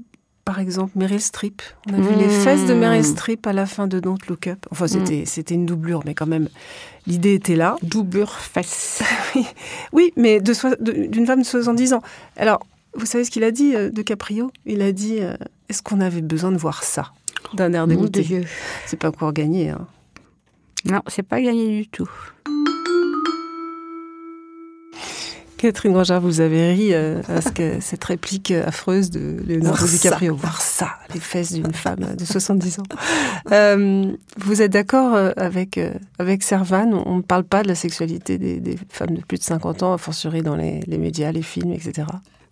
par 0.44 0.59
exemple, 0.59 0.92
Meryl 0.96 1.20
Streep. 1.20 1.62
On 1.88 1.94
a 1.94 1.96
vu 2.01 2.14
Mmh. 2.14 2.18
les 2.18 2.29
fesses 2.29 2.66
de 2.66 2.74
Meryl 2.74 3.05
Streep 3.05 3.46
à 3.46 3.53
la 3.53 3.66
fin 3.66 3.87
de 3.87 4.01
Don't 4.01 4.18
Look 4.29 4.46
Up. 4.46 4.66
Enfin, 4.70 4.85
Mmh. 4.87 4.88
c'était 4.88 5.22
c'était 5.27 5.55
une 5.55 5.66
doublure, 5.66 6.03
mais 6.05 6.14
quand 6.14 6.27
même, 6.27 6.48
l'idée 7.07 7.35
était 7.35 7.57
là. 7.57 7.77
Doublure 7.83 8.33
face. 8.33 9.03
Oui, 9.92 10.12
mais 10.16 10.40
de 10.40 10.53
d'une 11.07 11.27
femme 11.27 11.40
de 11.40 11.46
70 11.46 11.92
ans. 11.94 12.03
Alors, 12.37 12.61
vous 12.94 13.07
savez 13.07 13.24
ce 13.24 13.31
qu'il 13.31 13.44
a 13.44 13.51
dit 13.51 13.74
euh, 13.77 13.90
de 13.90 14.03
Caprio 14.03 14.51
Il 14.66 14.83
a 14.83 14.92
dit 14.92 15.18
Est-ce 15.68 15.83
qu'on 15.83 16.01
avait 16.01 16.22
besoin 16.22 16.51
de 16.51 16.57
voir 16.59 16.83
ça? 16.83 17.12
D'un 17.55 17.72
air 17.72 17.87
Mon 17.87 17.94
dégoûté. 17.94 18.22
Dieu. 18.22 18.44
C'est 18.87 18.96
pas 18.98 19.09
encore 19.09 19.33
gagné. 19.33 19.70
Hein. 19.70 19.87
Non, 20.85 21.01
c'est 21.07 21.22
pas 21.22 21.40
gagné 21.40 21.68
du 21.83 21.87
tout. 21.88 22.09
Catherine 25.59 25.92
Grangard, 25.92 26.21
vous 26.21 26.40
avez 26.40 26.73
ri 26.73 26.94
euh, 26.94 27.21
à 27.29 27.40
ce 27.40 27.51
que 27.51 27.81
cette 27.81 28.05
réplique 28.05 28.53
euh, 28.53 28.64
affreuse 28.66 29.11
de 29.11 29.38
Leonardo. 29.44 29.87
DiCaprio. 29.87 30.37
Voir 30.37 30.62
ça, 30.62 30.90
les 31.12 31.18
fesses 31.18 31.53
d'une 31.53 31.73
femme 31.73 32.14
de 32.16 32.25
70 32.25 32.79
ans. 32.79 32.83
Euh, 33.53 34.12
vous 34.37 34.61
êtes 34.61 34.73
d'accord 34.73 35.14
euh, 35.14 35.31
avec, 35.37 35.79
euh, 35.79 35.94
avec 36.18 36.42
Servan 36.42 37.03
On 37.07 37.16
ne 37.16 37.23
parle 37.23 37.44
pas 37.44 37.62
de 37.62 37.68
la 37.68 37.75
sexualité 37.75 38.37
des, 38.37 38.61
des 38.61 38.77
femmes 38.90 39.16
de 39.16 39.23
plus 39.23 39.38
de 39.38 39.42
50 39.42 39.83
ans, 39.85 39.94
a 39.94 39.99
fortiori 39.99 40.42
dans 40.42 40.55
les, 40.55 40.81
les 40.81 40.99
médias, 40.99 41.33
les 41.33 41.40
films, 41.40 41.73
etc. 41.73 42.09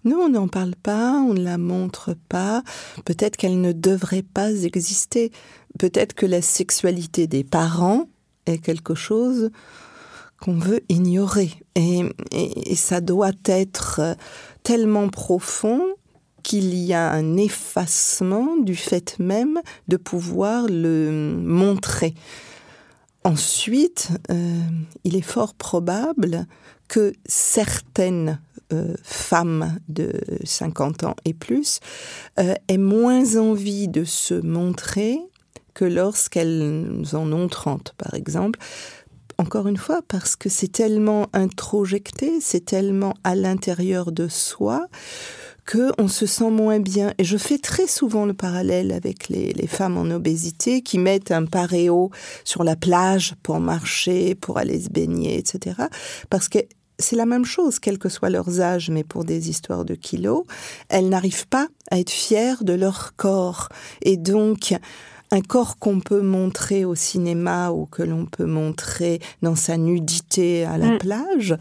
Non, 0.07 0.21
on 0.23 0.29
n'en 0.31 0.49
parle 0.49 0.75
pas, 0.75 1.13
on 1.13 1.35
ne 1.35 1.43
la 1.43 1.59
montre 1.59 2.17
pas. 2.31 2.63
Peut-être 3.05 3.37
qu'elle 3.37 3.61
ne 3.61 3.73
devrait 3.73 4.23
pas 4.23 4.51
exister. 4.51 5.33
Peut-être 5.79 6.15
que 6.15 6.25
la 6.25 6.41
sexualité 6.41 7.27
des 7.27 7.45
parents 7.45 8.09
est 8.47 8.59
quelque 8.59 8.95
chose 8.95 9.51
qu'on 10.41 10.59
veut 10.59 10.81
ignorer. 10.89 11.51
Et, 11.75 12.03
et- 12.33 12.77
ça 12.77 13.01
doit 13.01 13.33
être 13.47 14.01
euh, 14.01 14.15
tellement 14.63 15.09
profond 15.09 15.83
qu'il 16.43 16.75
y 16.75 16.93
a 16.95 17.11
un 17.11 17.37
effacement 17.37 18.57
du 18.57 18.77
fait 18.77 19.19
même 19.19 19.61
de 19.89 19.97
pouvoir 19.97 20.67
le 20.69 21.35
montrer. 21.43 22.15
Ensuite, 23.25 24.11
euh, 24.31 24.61
il 25.05 25.17
est 25.17 25.23
fort 25.23 25.55
probable 25.55 26.47
que 26.87 27.13
certaines 27.27 28.41
euh, 28.73 28.95
femmes 29.03 29.79
de 29.89 30.13
50 30.45 31.03
ans 31.05 31.17
et 31.25 31.35
plus 31.35 31.81
aient 32.37 32.79
moins 32.79 33.37
envie 33.37 33.89
de 33.89 34.05
se 34.05 34.35
montrer 34.35 35.19
que 35.75 35.85
lorsqu'elles 35.85 37.03
en 37.13 37.33
ont 37.33 37.49
30, 37.49 37.95
par 37.99 38.15
exemple. 38.15 38.59
Encore 39.39 39.69
une 39.69 39.77
fois, 39.77 40.01
parce 40.09 40.35
que 40.35 40.49
c'est 40.49 40.73
tellement 40.73 41.27
introjecté, 41.35 42.41
c'est 42.41 42.65
tellement 42.65 43.13
à 43.23 43.35
l'intérieur 43.35 44.11
de 44.11 44.29
soi 44.29 44.89
que 45.67 45.93
on 45.99 46.09
se 46.09 46.25
sent 46.25 46.51
moins 46.51 46.81
bien. 46.81 47.13
Et 47.19 47.25
je 47.25 47.37
fais 47.37 47.59
très 47.59 47.87
souvent 47.87 48.25
le 48.25 48.33
parallèle 48.33 48.93
avec 48.93 49.29
les, 49.29 49.67
femmes 49.67 49.99
en 49.99 50.11
obésité 50.11 50.81
qui 50.81 50.99
mettent 50.99 51.33
un 51.33 51.45
paréo 51.45 52.11
sur 52.45 52.65
la 52.65 52.77
plage 52.77 53.35
pour 53.43 53.61
marcher, 53.61 54.35
pour 54.37 54.57
aller 54.59 54.81
se 54.81 54.89
baigner, 54.89 55.37
etc. 55.37 55.83
Parce 56.31 56.49
que 56.49 56.61
c'est 56.99 57.17
la 57.17 57.27
même 57.27 57.45
chose, 57.45 57.79
quel 57.79 57.99
que 57.99 58.09
soit 58.09 58.31
leurs 58.31 58.61
âges, 58.61 58.89
mais 58.89 59.05
pour 59.05 59.25
des 59.25 59.51
histoires 59.51 59.85
de 59.85 59.95
kilos, 59.95 60.45
elles 60.89 61.11
n'arrivent 61.11 61.49
pas 61.49 61.69
à 61.91 61.99
être 61.99 62.11
fières 62.11 62.65
de 62.65 62.73
leur 62.73 63.15
corps. 63.17 63.69
Et 64.01 64.17
donc, 64.17 64.75
un 65.37 65.43
corps 65.43 65.79
qu'on 65.79 66.01
peut 66.01 66.23
montrer 66.23 66.85
au 66.85 66.95
cinéma 66.95 67.71
ou 67.71 67.85
que 67.87 68.03
l'on 68.03 68.25
peut 68.25 68.47
montrer 68.47 69.21
dans 69.43 69.55
sa 69.55 69.77
nudité 69.77 70.65
à 70.65 70.79
la 70.79 70.93
Mm. 70.93 70.99
plage, 70.99 71.57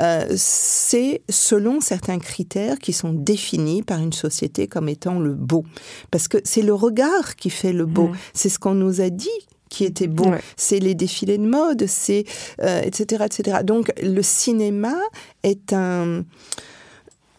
euh, 0.00 0.24
c'est 0.36 1.22
selon 1.28 1.80
certains 1.80 2.18
critères 2.20 2.78
qui 2.78 2.92
sont 2.92 3.12
définis 3.12 3.82
par 3.82 3.98
une 3.98 4.12
société 4.12 4.68
comme 4.68 4.88
étant 4.88 5.18
le 5.18 5.34
beau. 5.34 5.64
Parce 6.10 6.28
que 6.28 6.38
c'est 6.44 6.62
le 6.62 6.74
regard 6.74 7.34
qui 7.36 7.50
fait 7.50 7.72
le 7.72 7.84
beau. 7.86 8.08
Mm. 8.08 8.16
C'est 8.32 8.48
ce 8.48 8.58
qu'on 8.58 8.74
nous 8.74 9.00
a 9.00 9.10
dit 9.10 9.28
qui 9.68 9.84
était 9.84 10.06
beau. 10.06 10.28
Ouais. 10.28 10.40
C'est 10.56 10.78
les 10.78 10.94
défilés 10.94 11.38
de 11.38 11.46
mode, 11.46 11.86
c'est 11.88 12.24
euh, 12.62 12.80
etc., 12.82 13.24
etc. 13.26 13.58
Donc 13.64 13.92
le 14.00 14.22
cinéma 14.22 14.94
est 15.42 15.72
un 15.72 16.22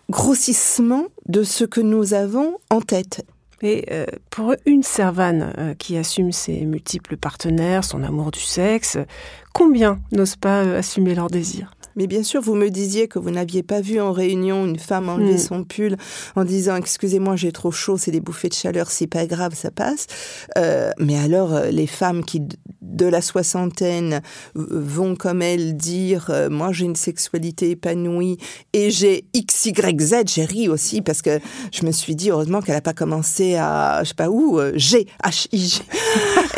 grossissement 0.09 1.05
de 1.27 1.43
ce 1.43 1.63
que 1.63 1.81
nous 1.81 2.13
avons 2.13 2.57
en 2.69 2.81
tête. 2.81 3.25
Et 3.61 3.85
euh, 3.91 4.05
pour 4.29 4.53
une 4.65 4.83
servane 4.83 5.53
euh, 5.57 5.73
qui 5.73 5.97
assume 5.97 6.31
ses 6.31 6.65
multiples 6.65 7.17
partenaires, 7.17 7.83
son 7.83 8.03
amour 8.03 8.31
du 8.31 8.39
sexe, 8.39 8.97
combien 9.53 9.99
n'osent 10.11 10.35
pas 10.35 10.63
euh, 10.63 10.79
assumer 10.79 11.15
leurs 11.15 11.29
désirs? 11.29 11.71
Mais 11.95 12.05
bien 12.05 12.21
sûr, 12.21 12.41
vous 12.41 12.53
me 12.53 12.69
disiez 12.69 13.07
que 13.07 13.17
vous 13.17 13.31
n'aviez 13.31 13.63
pas 13.63 13.81
vu 13.81 13.99
en 13.99 14.11
réunion 14.11 14.65
une 14.65 14.77
femme 14.77 15.09
enlever 15.09 15.33
Mm. 15.33 15.39
son 15.39 15.63
pull 15.63 15.97
en 16.35 16.43
disant 16.43 16.75
excusez-moi 16.75 17.35
j'ai 17.35 17.51
trop 17.51 17.71
chaud, 17.71 17.97
c'est 17.97 18.11
des 18.11 18.19
bouffées 18.19 18.49
de 18.49 18.53
chaleur, 18.53 18.91
c'est 18.91 19.07
pas 19.07 19.25
grave, 19.25 19.55
ça 19.55 19.71
passe. 19.71 20.05
Mais 20.99 21.17
alors 21.17 21.59
les 21.71 21.87
femmes 21.87 22.23
qui 22.23 22.43
de 22.87 23.05
la 23.05 23.21
soixantaine 23.21 24.21
vont 24.55 25.15
comme 25.15 25.41
elles 25.41 25.75
dire 25.75 26.27
euh, 26.29 26.49
moi 26.49 26.71
j'ai 26.71 26.85
une 26.85 26.95
sexualité 26.95 27.71
épanouie 27.71 28.37
et 28.73 28.89
j'ai 28.89 29.25
x 29.33 29.65
y 29.65 30.01
z, 30.01 30.15
j'ai 30.25 30.45
ri 30.45 30.69
aussi 30.69 31.01
parce 31.01 31.21
que 31.21 31.39
je 31.71 31.85
me 31.85 31.91
suis 31.91 32.15
dit 32.15 32.31
heureusement 32.31 32.61
qu'elle 32.61 32.75
a 32.75 32.81
pas 32.81 32.93
commencé 32.93 33.55
à 33.55 34.01
je 34.03 34.09
sais 34.09 34.15
pas 34.15 34.29
où 34.29 34.59
euh, 34.59 34.71
G 34.75 35.07
H 35.23 35.47
I 35.51 35.67
G 35.67 35.81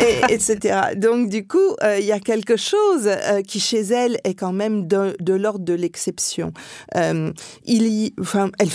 et, 0.00 0.32
etc. 0.32 0.80
Donc 0.96 1.28
du 1.28 1.46
coup, 1.46 1.58
euh, 1.82 1.98
il 1.98 2.06
y 2.06 2.12
a 2.12 2.20
quelque 2.20 2.56
chose 2.56 3.08
qui 3.46 3.60
chez 3.60 3.80
elle 3.80 4.18
est 4.24 4.34
quand 4.34 4.52
même 4.52 4.86
de, 4.86 5.14
l'ordre 5.32 5.64
de 5.64 5.74
l'exception. 5.74 6.52
Il 6.94 7.86
y, 7.86 8.14
enfin, 8.20 8.50
elle, 8.58 8.68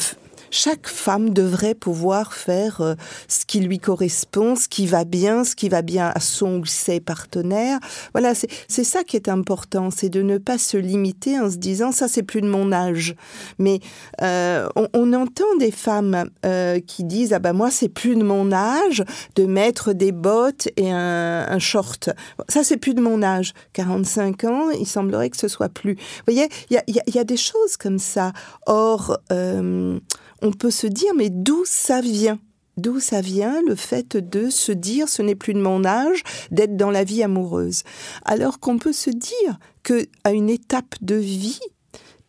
chaque 0.56 0.88
femme 0.88 1.32
devrait 1.32 1.76
pouvoir 1.76 2.34
faire 2.34 2.80
euh, 2.80 2.96
ce 3.28 3.46
qui 3.46 3.60
lui 3.60 3.78
correspond, 3.78 4.56
ce 4.56 4.70
qui 4.70 4.88
va 4.88 5.04
bien, 5.04 5.44
ce 5.44 5.54
qui 5.54 5.68
va 5.68 5.82
bien 5.82 6.12
à 6.16 6.20
son 6.22 6.60
ou 6.60 6.66
ses 6.66 7.02
partenaires. 7.02 7.78
Voilà, 8.14 8.34
c'est 8.34 8.84
ça 8.86 9.04
qui 9.04 9.18
est 9.18 9.28
important, 9.28 9.92
c'est 9.92 10.08
de 10.08 10.22
ne 10.22 10.38
pas 10.38 10.58
se 10.58 10.78
limiter 10.78 11.38
en 11.40 11.52
se 11.52 11.58
disant 11.58 11.92
ça 11.92 12.08
c'est 12.08 12.24
plus 12.24 12.40
de 12.40 12.48
mon 12.48 12.72
âge. 12.72 13.16
Mais 13.60 13.82
euh, 14.22 14.70
on, 14.76 15.14
entend 15.14 15.56
des 15.60 15.72
femmes 15.72 16.30
euh, 16.46 16.80
qui 16.80 17.04
disent 17.04 17.34
ah 17.34 17.40
ben 17.40 17.54
moi 17.54 17.70
c'est 17.70 17.90
plus 17.90 18.16
de 18.16 18.24
mon 18.24 18.52
âge 18.52 19.04
de 19.36 19.46
mettre 19.46 19.94
des 19.94 20.12
bottes 20.12 20.70
et 20.78 20.92
un, 20.92 21.60
short. 21.60 22.10
Ça 22.48 22.64
c'est 22.64 22.78
plus 22.78 22.94
de 22.94 23.02
mon 23.02 23.22
âge. 23.24 23.54
45 23.74 24.44
ans, 24.46 24.70
il 24.72 24.88
semblerait 24.88 25.30
que 25.30 25.38
ce 25.38 25.48
soit 25.48 25.70
plus. 25.70 25.96
Vous 25.96 26.34
voyez, 26.34 26.48
il 26.70 26.82
y 26.96 27.20
a, 27.20 27.24
des 27.24 27.38
choses 27.38 27.78
comme 27.78 28.00
ça. 28.00 28.32
Or, 28.66 29.20
on 30.46 30.52
peut 30.52 30.72
se 30.72 30.86
dire 30.86 31.14
mais 31.16 31.30
d'où 31.32 31.64
ça 31.66 32.02
vient? 32.02 32.40
D'où 32.78 33.00
ça 33.00 33.22
vient 33.22 33.62
le 33.68 33.76
fait 33.76 34.16
de 34.18 34.50
se 34.50 34.72
dire 34.72 35.10
ce 35.10 35.22
n'est 35.22 35.36
plus 35.36 35.54
de 35.54 35.62
mon 35.62 35.86
âge 35.86 36.22
d'être 36.52 36.78
dans 36.78 36.92
la 36.92 37.04
vie 37.04 37.24
amoureuse? 37.24 37.84
Alors 38.26 38.60
qu'on 38.60 38.78
peut 38.78 38.94
se 38.94 39.10
dire 39.10 39.58
que 39.82 40.06
à 40.24 40.34
une 40.34 40.50
étape 40.50 40.96
de 41.02 41.16
vie, 41.16 41.62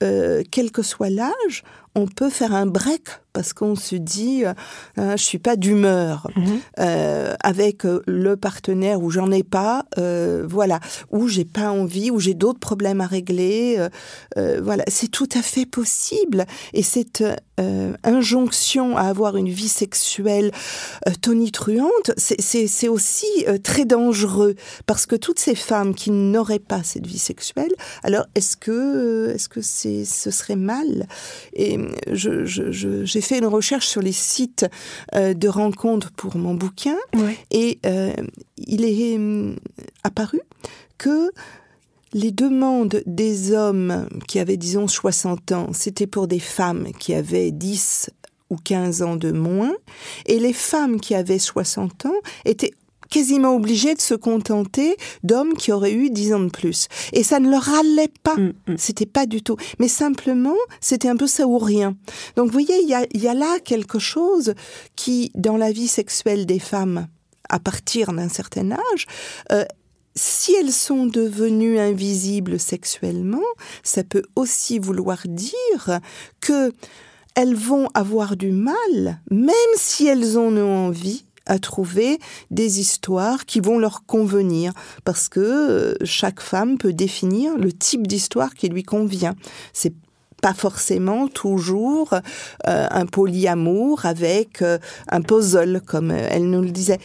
euh, 0.02 0.42
quel 0.50 0.70
que 0.70 0.82
soit 0.82 1.10
l'âge, 1.10 1.62
on 1.96 2.06
peut 2.06 2.30
faire 2.30 2.54
un 2.54 2.66
break 2.66 3.02
parce 3.32 3.52
qu'on 3.52 3.74
se 3.76 3.96
dit 3.96 4.44
euh, 4.46 4.54
euh, 4.98 5.16
je 5.16 5.22
suis 5.22 5.38
pas 5.38 5.56
d'humeur 5.56 6.26
euh, 6.78 7.34
avec 7.42 7.82
le 8.06 8.34
partenaire 8.36 9.02
où 9.02 9.10
j'en 9.10 9.30
ai 9.30 9.42
pas, 9.42 9.84
euh, 9.98 10.46
voilà, 10.48 10.80
où 11.10 11.28
j'ai 11.28 11.44
pas 11.44 11.70
envie, 11.70 12.10
où 12.10 12.18
j'ai 12.18 12.32
d'autres 12.32 12.58
problèmes 12.60 13.00
à 13.02 13.06
régler, 13.06 13.78
voilà, 14.62 14.84
c'est 14.88 15.10
tout 15.10 15.28
à 15.34 15.42
fait 15.42 15.66
possible. 15.66 16.46
Et 16.72 16.82
cette 16.82 17.22
injonction 18.04 18.96
à 18.96 19.02
avoir 19.02 19.36
une 19.36 19.48
vie 19.48 19.68
sexuelle 19.68 20.50
tonitruante, 21.20 22.12
c'est- 22.16 22.88
aussi 22.88 23.26
très 23.64 23.84
dangereux. 23.84 24.54
Parce 24.86 25.06
que 25.06 25.16
toutes 25.16 25.38
ces 25.40 25.54
femmes 25.54 25.94
qui 25.94 26.10
n'auraient 26.10 26.58
pas 26.58 26.82
cette 26.82 27.06
vie 27.06 27.18
sexuelle, 27.18 27.72
alors 28.02 28.26
est-ce 28.34 28.56
que 28.56 29.32
est-ce 29.34 29.48
que 29.48 29.60
c'est 29.60 30.04
ce 30.04 30.30
serait 30.30 30.56
mal? 30.56 31.06
Et 31.54 31.78
j'ai 32.12 33.20
fait 33.20 33.38
une 33.38 33.46
recherche 33.46 33.86
sur 33.86 34.02
les 34.02 34.12
sites 34.12 34.66
euh, 35.14 35.34
de 35.34 35.48
rencontres 35.48 36.10
pour 36.12 36.36
mon 36.36 36.54
bouquin 36.54 36.96
Ouais. 37.14 37.36
et 37.50 37.78
euh, 37.86 38.12
il 38.58 38.84
est 38.84 39.16
hum, 39.16 39.56
apparu 40.04 40.40
que 40.98 41.30
les 42.12 42.30
demandes 42.30 43.02
des 43.04 43.52
hommes 43.52 44.08
qui 44.26 44.38
avaient, 44.38 44.56
disons, 44.56 44.88
60 44.88 45.52
ans, 45.52 45.70
c'était 45.72 46.06
pour 46.06 46.28
des 46.28 46.38
femmes 46.38 46.88
qui 46.98 47.12
avaient 47.14 47.50
10 47.50 48.10
ou 48.48 48.56
15 48.56 49.02
ans 49.02 49.16
de 49.16 49.32
moins, 49.32 49.74
et 50.26 50.38
les 50.38 50.52
femmes 50.52 51.00
qui 51.00 51.14
avaient 51.14 51.40
60 51.40 52.06
ans 52.06 52.14
étaient 52.44 52.72
quasiment 53.10 53.54
obligées 53.54 53.94
de 53.94 54.00
se 54.00 54.14
contenter 54.14 54.96
d'hommes 55.22 55.54
qui 55.54 55.72
auraient 55.72 55.92
eu 55.92 56.10
10 56.10 56.34
ans 56.34 56.40
de 56.40 56.50
plus. 56.50 56.88
Et 57.12 57.22
ça 57.22 57.40
ne 57.40 57.50
leur 57.50 57.68
allait 57.74 58.12
pas. 58.22 58.36
Mm, 58.36 58.52
mm. 58.68 58.76
C'était 58.76 59.06
pas 59.06 59.26
du 59.26 59.42
tout. 59.42 59.56
Mais 59.78 59.88
simplement, 59.88 60.56
c'était 60.80 61.08
un 61.08 61.16
peu 61.16 61.26
ça 61.26 61.46
ou 61.46 61.58
rien. 61.58 61.96
Donc, 62.36 62.46
vous 62.46 62.52
voyez, 62.52 62.80
il 62.82 62.88
y 62.88 62.94
a, 62.94 63.06
il 63.12 63.22
y 63.22 63.28
a 63.28 63.34
là 63.34 63.58
quelque 63.64 63.98
chose 63.98 64.54
qui, 64.94 65.30
dans 65.34 65.56
la 65.56 65.72
vie 65.72 65.88
sexuelle 65.88 66.46
des 66.46 66.58
femmes, 66.58 67.06
à 67.48 67.58
partir 67.58 68.12
d'un 68.12 68.28
certain 68.28 68.72
âge, 68.72 69.06
euh, 69.52 69.64
si 70.16 70.54
elles 70.54 70.72
sont 70.72 71.06
devenues 71.06 71.78
invisibles 71.78 72.58
sexuellement, 72.58 73.44
ça 73.82 74.02
peut 74.02 74.22
aussi 74.34 74.78
vouloir 74.78 75.22
dire 75.26 76.00
que 76.40 76.72
elles 77.34 77.54
vont 77.54 77.88
avoir 77.92 78.34
du 78.34 78.50
mal, 78.50 79.20
même 79.30 79.52
si 79.76 80.06
elles 80.06 80.38
en 80.38 80.56
ont 80.56 80.86
envie, 80.86 81.25
à 81.46 81.58
trouver 81.58 82.18
des 82.50 82.80
histoires 82.80 83.46
qui 83.46 83.60
vont 83.60 83.78
leur 83.78 84.04
convenir, 84.06 84.72
parce 85.04 85.28
que 85.28 85.40
euh, 85.40 85.94
chaque 86.04 86.40
femme 86.40 86.78
peut 86.78 86.92
définir 86.92 87.56
le 87.56 87.72
type 87.72 88.06
d'histoire 88.06 88.54
qui 88.54 88.68
lui 88.68 88.82
convient. 88.82 89.34
C'est 89.72 89.94
pas 90.42 90.54
forcément 90.54 91.28
toujours 91.28 92.12
euh, 92.12 92.86
un 92.90 93.06
polyamour 93.06 94.04
avec 94.04 94.62
euh, 94.62 94.78
un 95.08 95.22
puzzle, 95.22 95.80
comme 95.84 96.10
elle 96.10 96.50
nous 96.50 96.62
le 96.62 96.70
disait. 96.70 96.98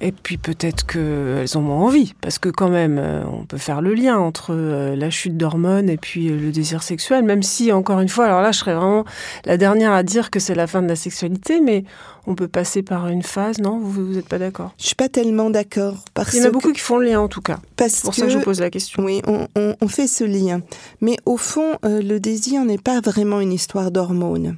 Et 0.00 0.12
puis 0.12 0.36
peut-être 0.38 0.86
qu'elles 0.86 1.56
ont 1.56 1.60
moins 1.62 1.76
envie, 1.78 2.14
parce 2.20 2.38
que 2.38 2.48
quand 2.48 2.68
même, 2.68 2.98
euh, 2.98 3.22
on 3.26 3.44
peut 3.44 3.58
faire 3.58 3.80
le 3.80 3.94
lien 3.94 4.18
entre 4.18 4.52
euh, 4.54 4.96
la 4.96 5.08
chute 5.10 5.36
d'hormones 5.36 5.88
et 5.88 5.96
puis 5.96 6.28
euh, 6.30 6.36
le 6.38 6.50
désir 6.52 6.82
sexuel, 6.82 7.24
même 7.24 7.42
si, 7.42 7.72
encore 7.72 8.00
une 8.00 8.08
fois, 8.08 8.26
alors 8.26 8.42
là, 8.42 8.52
je 8.52 8.58
serais 8.58 8.74
vraiment 8.74 9.04
la 9.44 9.56
dernière 9.56 9.92
à 9.92 10.02
dire 10.02 10.30
que 10.30 10.40
c'est 10.40 10.54
la 10.54 10.66
fin 10.66 10.82
de 10.82 10.88
la 10.88 10.96
sexualité, 10.96 11.60
mais 11.60 11.84
on 12.26 12.34
peut 12.34 12.48
passer 12.48 12.82
par 12.82 13.06
une 13.08 13.22
phase, 13.22 13.58
non? 13.60 13.78
Vous 13.78 14.02
n'êtes 14.02 14.28
pas 14.28 14.38
d'accord? 14.38 14.72
Je 14.78 14.86
suis 14.86 14.94
pas 14.94 15.08
tellement 15.08 15.50
d'accord 15.50 16.04
Il 16.32 16.38
y 16.38 16.40
en 16.40 16.44
a 16.44 16.46
que 16.48 16.52
beaucoup 16.52 16.72
qui 16.72 16.80
font 16.80 16.98
le 16.98 17.06
lien, 17.06 17.20
en 17.20 17.28
tout 17.28 17.42
cas. 17.42 17.58
parce 17.76 17.92
C'est 17.92 18.02
pour 18.04 18.14
ça 18.14 18.22
que 18.26 18.30
je 18.32 18.38
vous 18.38 18.44
pose 18.44 18.60
la 18.60 18.70
question. 18.70 19.02
Oui, 19.04 19.20
on, 19.26 19.46
on- 19.56 19.74
on 19.80 19.88
fait 19.88 20.06
ce 20.06 20.24
lien. 20.24 20.60
Mais 21.00 21.16
au 21.26 21.36
fond, 21.36 21.76
euh, 21.84 22.00
le 22.02 22.20
désir 22.20 22.64
n'est 22.64 22.78
pas 22.78 23.00
vraiment 23.00 23.40
une 23.40 23.52
histoire 23.52 23.90
d'hormones. 23.90 24.56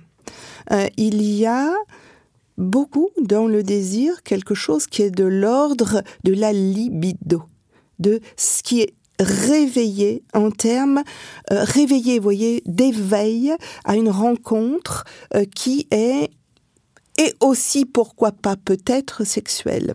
Euh, 0.72 0.87
il 0.96 1.22
y 1.22 1.46
a 1.46 1.70
beaucoup 2.59 3.11
dans 3.21 3.47
le 3.47 3.62
désir 3.62 4.23
quelque 4.23 4.55
chose 4.55 4.87
qui 4.87 5.03
est 5.03 5.11
de 5.11 5.25
l'ordre 5.25 6.03
de 6.25 6.33
la 6.33 6.53
libido, 6.53 7.42
de 7.99 8.21
ce 8.37 8.62
qui 8.62 8.81
est 8.83 8.95
réveillé 9.19 10.23
en 10.35 10.51
termes 10.51 11.03
euh, 11.51 11.64
réveillé, 11.64 12.19
voyez, 12.19 12.62
d'éveil 12.66 13.55
à 13.85 13.97
une 13.97 14.11
rencontre 14.11 15.05
euh, 15.35 15.45
qui 15.45 15.87
est 15.90 16.31
et 17.19 17.35
aussi 17.40 17.87
pourquoi 17.87 18.33
pas 18.33 18.57
peut-être 18.57 19.25
sexuelle. 19.25 19.95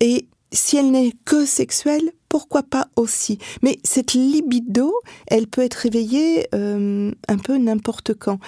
Et 0.00 0.28
si 0.52 0.76
elle 0.76 0.92
n'est 0.92 1.12
que 1.24 1.44
sexuelle, 1.44 2.12
pourquoi 2.28 2.62
pas 2.62 2.88
aussi 2.96 3.38
Mais 3.62 3.78
cette 3.84 4.12
libido, 4.14 4.92
elle 5.26 5.46
peut 5.46 5.62
être 5.62 5.74
réveillée 5.74 6.46
euh, 6.54 7.10
un 7.28 7.38
peu 7.38 7.56
n'importe 7.56 8.14
quand. 8.14 8.38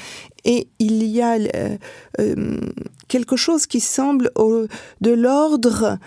Et 0.44 0.68
il 0.78 1.02
y 1.04 1.20
a 1.20 1.34
euh, 1.34 1.76
euh, 2.18 2.60
quelque 3.08 3.36
chose 3.36 3.66
qui 3.66 3.80
semble 3.80 4.30
de 5.00 5.10
l'ordre 5.10 5.98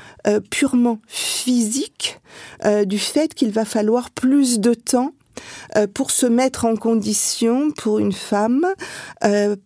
purement 0.49 0.99
physique 1.07 2.19
du 2.85 2.97
fait 2.97 3.33
qu'il 3.33 3.51
va 3.51 3.65
falloir 3.65 4.09
plus 4.09 4.59
de 4.59 4.73
temps 4.73 5.11
pour 5.93 6.11
se 6.11 6.25
mettre 6.25 6.65
en 6.65 6.75
condition 6.75 7.71
pour 7.71 7.99
une 7.99 8.13
femme 8.13 8.65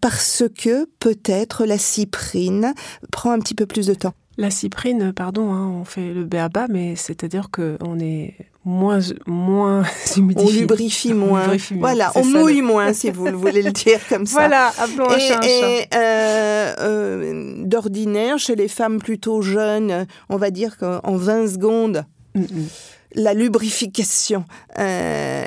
parce 0.02 0.44
que 0.58 0.86
peut-être 1.00 1.66
la 1.66 1.78
cyprine 1.78 2.74
prend 3.12 3.32
un 3.32 3.40
petit 3.40 3.56
peu 3.56 3.66
plus 3.66 3.88
de 3.88 3.94
temps. 3.94 4.14
La 4.40 4.52
cyprine, 4.52 5.14
pardon, 5.14 5.52
hein, 5.52 5.68
on 5.68 5.84
fait 5.84 6.14
le 6.14 6.24
béaba, 6.24 6.68
mais 6.70 6.96
c'est-à-dire 6.96 7.50
qu'on 7.50 8.00
est 8.00 8.36
moins, 8.66 9.00
moins 9.26 9.84
On 10.18 10.50
lubrifie 10.50 11.14
moins. 11.14 11.48
voilà, 11.72 12.12
on 12.14 12.24
mouille 12.24 12.62
moins, 12.62 12.94
si 12.94 13.10
vous 13.10 13.26
voulez 13.36 13.64
le 13.64 13.72
dire 13.72 14.00
comme 14.08 14.28
ça. 14.28 14.34
Voilà, 14.34 14.72
appelons 14.78 15.10
un 15.10 15.18
chat 15.18 15.40
et, 15.44 15.86
euh, 15.96 16.76
euh, 16.80 17.64
D'ordinaire, 17.66 18.38
chez 18.38 18.56
les 18.56 18.68
femmes 18.68 19.00
plutôt 19.00 19.42
jeunes, 19.42 20.06
on 20.30 20.38
va 20.38 20.52
dire 20.52 20.78
qu'en 20.78 21.16
20 21.16 21.48
secondes, 21.48 22.06
mm, 22.36 22.42
mm. 22.42 22.68
la 23.16 23.34
lubrification 23.34 24.46
euh, 24.78 25.46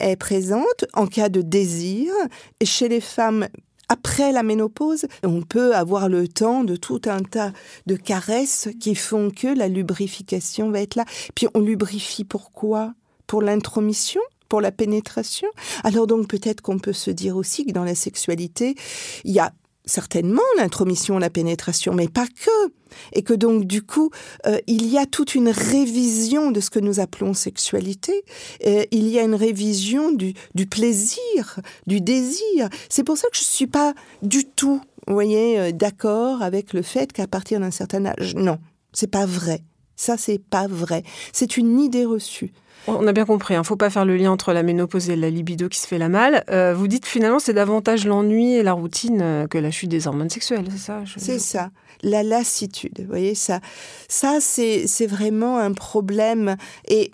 est 0.00 0.16
présente 0.16 0.84
en 0.94 1.06
cas 1.06 1.28
de 1.28 1.42
désir. 1.42 2.12
Et 2.58 2.66
chez 2.66 2.88
les 2.88 3.00
femmes 3.00 3.46
après 3.92 4.32
la 4.32 4.42
ménopause, 4.42 5.04
on 5.22 5.42
peut 5.42 5.74
avoir 5.74 6.08
le 6.08 6.26
temps 6.26 6.64
de 6.64 6.76
tout 6.76 7.02
un 7.04 7.20
tas 7.20 7.52
de 7.84 7.94
caresses 7.94 8.70
qui 8.80 8.94
font 8.94 9.30
que 9.30 9.48
la 9.48 9.68
lubrification 9.68 10.70
va 10.70 10.80
être 10.80 10.94
là. 10.94 11.04
Puis 11.34 11.46
on 11.52 11.60
lubrifie 11.60 12.24
pourquoi? 12.24 12.94
Pour 13.26 13.42
l'intromission? 13.42 14.22
Pour 14.48 14.62
la 14.62 14.72
pénétration? 14.72 15.48
Alors 15.84 16.06
donc 16.06 16.26
peut-être 16.26 16.62
qu'on 16.62 16.78
peut 16.78 16.94
se 16.94 17.10
dire 17.10 17.36
aussi 17.36 17.66
que 17.66 17.72
dans 17.72 17.84
la 17.84 17.94
sexualité, 17.94 18.76
il 19.24 19.32
y 19.32 19.40
a 19.40 19.52
certainement 19.84 20.42
l'intromission, 20.56 21.18
la 21.18 21.30
pénétration, 21.30 21.94
mais 21.94 22.08
pas 22.08 22.26
que. 22.26 22.72
Et 23.14 23.22
que 23.22 23.32
donc, 23.32 23.64
du 23.64 23.82
coup, 23.82 24.10
euh, 24.46 24.58
il 24.66 24.86
y 24.86 24.98
a 24.98 25.06
toute 25.06 25.34
une 25.34 25.48
révision 25.48 26.50
de 26.50 26.60
ce 26.60 26.70
que 26.70 26.78
nous 26.78 27.00
appelons 27.00 27.32
sexualité. 27.32 28.22
Euh, 28.66 28.84
il 28.90 29.08
y 29.08 29.18
a 29.18 29.22
une 29.22 29.34
révision 29.34 30.12
du, 30.12 30.34
plaisir, 30.66 31.60
du 31.86 32.00
désir. 32.00 32.68
C'est 32.90 33.04
pour 33.04 33.16
ça 33.16 33.28
que 33.30 33.36
je 33.36 33.42
ne 33.42 33.46
suis 33.46 33.66
pas 33.66 33.94
du 34.22 34.44
tout, 34.44 34.82
voyez, 35.06 35.58
euh, 35.58 35.72
d'accord 35.72 36.42
avec 36.42 36.72
le 36.74 36.82
fait 36.82 37.12
qu'à 37.12 37.26
partir 37.26 37.60
d'un 37.60 37.70
certain 37.70 38.04
âge, 38.04 38.34
non, 38.34 38.58
c'est 38.92 39.10
pas 39.10 39.26
vrai. 39.26 39.62
Ça, 39.96 40.16
c'est 40.16 40.38
pas 40.38 40.66
vrai. 40.66 41.04
C'est 41.32 41.56
une 41.56 41.80
idée 41.80 42.04
reçue. 42.04 42.52
On 42.88 43.06
a 43.06 43.12
bien 43.12 43.24
compris, 43.24 43.54
il 43.54 43.56
hein. 43.56 43.60
ne 43.60 43.64
faut 43.64 43.76
pas 43.76 43.90
faire 43.90 44.04
le 44.04 44.16
lien 44.16 44.30
entre 44.30 44.52
la 44.52 44.62
ménopause 44.62 45.08
et 45.08 45.16
la 45.16 45.30
libido 45.30 45.68
qui 45.68 45.78
se 45.78 45.86
fait 45.86 45.98
la 45.98 46.08
mal. 46.08 46.44
Euh, 46.50 46.74
vous 46.74 46.88
dites 46.88 47.06
finalement 47.06 47.38
c'est 47.38 47.52
davantage 47.52 48.06
l'ennui 48.06 48.54
et 48.54 48.62
la 48.62 48.72
routine 48.72 49.20
euh, 49.22 49.46
que 49.46 49.58
la 49.58 49.70
chute 49.70 49.88
des 49.88 50.06
hormones 50.08 50.30
sexuelles, 50.30 50.66
c'est 50.70 50.78
ça 50.78 51.02
C'est 51.16 51.38
ça, 51.38 51.70
la 52.02 52.22
lassitude. 52.22 53.00
Vous 53.00 53.06
voyez, 53.06 53.34
ça, 53.34 53.60
ça 54.08 54.38
c'est 54.40 55.06
vraiment 55.06 55.58
un 55.58 55.72
problème. 55.72 56.56
Et 56.88 57.12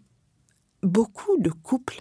beaucoup 0.83 1.37
de 1.39 1.51
couples 1.51 2.01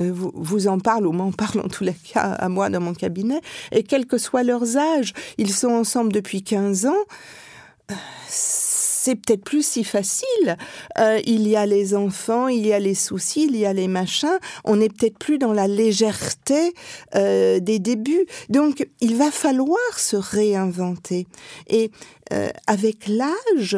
euh, 0.00 0.10
vous, 0.12 0.32
vous, 0.34 0.66
en 0.66 0.78
parlent 0.78 1.06
ou 1.06 1.12
m'en 1.12 1.30
parlent 1.32 1.60
en 1.60 1.68
tous 1.68 1.84
les 1.84 1.94
cas 1.94 2.32
à 2.32 2.48
moi 2.48 2.70
dans 2.70 2.80
mon 2.80 2.94
cabinet, 2.94 3.40
et 3.70 3.82
quel 3.82 4.06
que 4.06 4.18
soit 4.18 4.42
leurs 4.42 4.76
âges, 4.76 5.12
ils 5.38 5.52
sont 5.52 5.68
ensemble 5.68 6.12
depuis 6.12 6.42
15 6.42 6.86
ans 6.86 7.04
c'est 9.04 9.16
peut-être 9.16 9.44
plus 9.44 9.66
si 9.66 9.84
facile. 9.84 10.56
Euh, 10.98 11.20
il 11.26 11.46
y 11.46 11.56
a 11.56 11.66
les 11.66 11.94
enfants, 11.94 12.48
il 12.48 12.66
y 12.66 12.72
a 12.72 12.78
les 12.78 12.94
soucis, 12.94 13.46
il 13.50 13.54
y 13.54 13.66
a 13.66 13.74
les 13.74 13.86
machins. 13.86 14.38
On 14.64 14.76
n'est 14.76 14.88
peut-être 14.88 15.18
plus 15.18 15.36
dans 15.36 15.52
la 15.52 15.68
légèreté 15.68 16.72
euh, 17.14 17.60
des 17.60 17.78
débuts. 17.78 18.24
Donc, 18.48 18.88
il 19.02 19.16
va 19.16 19.30
falloir 19.30 19.98
se 19.98 20.16
réinventer. 20.16 21.26
Et 21.68 21.90
euh, 22.32 22.48
avec 22.66 23.06
l'âge, 23.06 23.76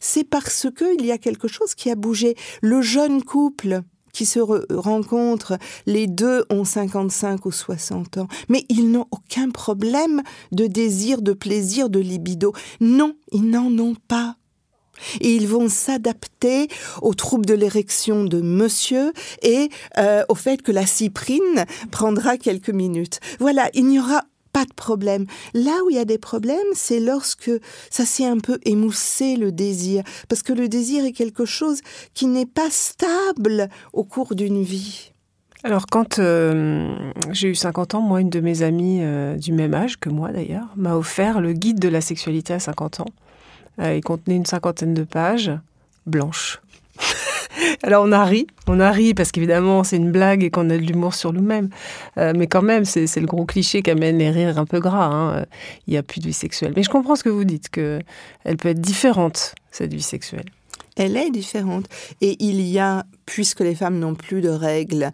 c'est 0.00 0.24
parce 0.24 0.68
qu'il 0.74 1.04
y 1.04 1.12
a 1.12 1.18
quelque 1.18 1.48
chose 1.48 1.74
qui 1.74 1.90
a 1.90 1.94
bougé. 1.94 2.34
Le 2.62 2.80
jeune 2.80 3.22
couple 3.22 3.82
qui 4.14 4.24
se 4.24 4.40
rencontrent, 4.74 5.58
les 5.84 6.06
deux 6.06 6.46
ont 6.48 6.64
55 6.64 7.44
ou 7.44 7.52
60 7.52 8.16
ans, 8.16 8.28
mais 8.48 8.64
ils 8.70 8.90
n'ont 8.90 9.06
aucun 9.10 9.50
problème 9.50 10.22
de 10.52 10.66
désir, 10.66 11.20
de 11.20 11.34
plaisir, 11.34 11.90
de 11.90 11.98
libido. 12.00 12.54
Non, 12.80 13.16
ils 13.32 13.50
n'en 13.50 13.70
ont 13.78 13.96
pas. 14.08 14.36
Ils 15.20 15.46
vont 15.48 15.68
s'adapter 15.68 16.68
aux 17.02 17.14
troubles 17.14 17.46
de 17.46 17.54
l'érection 17.54 18.24
de 18.24 18.40
monsieur 18.40 19.12
et 19.42 19.68
euh, 19.98 20.24
au 20.28 20.34
fait 20.34 20.62
que 20.62 20.72
la 20.72 20.86
cyprine 20.86 21.64
prendra 21.90 22.36
quelques 22.36 22.70
minutes. 22.70 23.20
Voilà, 23.40 23.68
il 23.74 23.86
n'y 23.86 23.98
aura 23.98 24.22
pas 24.52 24.64
de 24.64 24.72
problème. 24.72 25.26
Là 25.52 25.82
où 25.84 25.90
il 25.90 25.96
y 25.96 25.98
a 25.98 26.06
des 26.06 26.16
problèmes, 26.16 26.56
c'est 26.72 26.98
lorsque 26.98 27.50
ça 27.90 28.06
s'est 28.06 28.24
un 28.24 28.38
peu 28.38 28.58
émoussé 28.64 29.36
le 29.36 29.52
désir. 29.52 30.02
Parce 30.30 30.42
que 30.42 30.54
le 30.54 30.66
désir 30.68 31.04
est 31.04 31.12
quelque 31.12 31.44
chose 31.44 31.82
qui 32.14 32.26
n'est 32.26 32.46
pas 32.46 32.70
stable 32.70 33.68
au 33.92 34.04
cours 34.04 34.34
d'une 34.34 34.62
vie. 34.62 35.12
Alors 35.62 35.86
quand 35.86 36.20
euh, 36.20 36.96
j'ai 37.32 37.48
eu 37.48 37.54
50 37.54 37.96
ans, 37.96 38.00
moi, 38.00 38.22
une 38.22 38.30
de 38.30 38.40
mes 38.40 38.62
amies 38.62 39.00
euh, 39.02 39.36
du 39.36 39.52
même 39.52 39.74
âge 39.74 39.98
que 39.98 40.08
moi 40.08 40.32
d'ailleurs, 40.32 40.72
m'a 40.76 40.96
offert 40.96 41.40
le 41.40 41.52
guide 41.52 41.78
de 41.78 41.88
la 41.88 42.00
sexualité 42.00 42.54
à 42.54 42.58
50 42.58 43.00
ans. 43.00 43.08
Euh, 43.80 43.96
il 43.96 44.02
contenait 44.02 44.36
une 44.36 44.46
cinquantaine 44.46 44.94
de 44.94 45.04
pages 45.04 45.52
blanches. 46.06 46.60
Alors 47.82 48.04
on 48.04 48.12
a 48.12 48.24
ri, 48.24 48.46
on 48.66 48.80
a 48.80 48.90
ri 48.90 49.14
parce 49.14 49.32
qu'évidemment 49.32 49.82
c'est 49.82 49.96
une 49.96 50.12
blague 50.12 50.44
et 50.44 50.50
qu'on 50.50 50.68
a 50.70 50.76
de 50.76 50.82
l'humour 50.82 51.14
sur 51.14 51.32
nous-mêmes. 51.32 51.70
Euh, 52.18 52.32
mais 52.36 52.46
quand 52.46 52.62
même, 52.62 52.84
c'est 52.84 53.14
le 53.16 53.26
gros 53.26 53.44
cliché 53.44 53.82
qui 53.82 53.90
amène 53.90 54.18
les 54.18 54.30
rires 54.30 54.58
un 54.58 54.66
peu 54.66 54.80
gras. 54.80 55.06
Hein. 55.06 55.44
Il 55.86 55.92
n'y 55.92 55.96
a 55.96 56.02
plus 56.02 56.20
de 56.20 56.26
vie 56.26 56.32
sexuelle. 56.32 56.72
Mais 56.76 56.82
je 56.82 56.90
comprends 56.90 57.16
ce 57.16 57.24
que 57.24 57.28
vous 57.28 57.44
dites, 57.44 57.68
qu'elle 57.68 58.02
peut 58.58 58.68
être 58.68 58.80
différente, 58.80 59.54
cette 59.70 59.92
vie 59.92 60.02
sexuelle. 60.02 60.46
Elle 60.96 61.16
est 61.16 61.30
différente. 61.30 61.86
Et 62.20 62.36
il 62.42 62.60
y 62.62 62.78
a, 62.78 63.04
puisque 63.26 63.60
les 63.60 63.74
femmes 63.74 63.98
n'ont 63.98 64.14
plus 64.14 64.40
de 64.40 64.48
règles, 64.48 65.10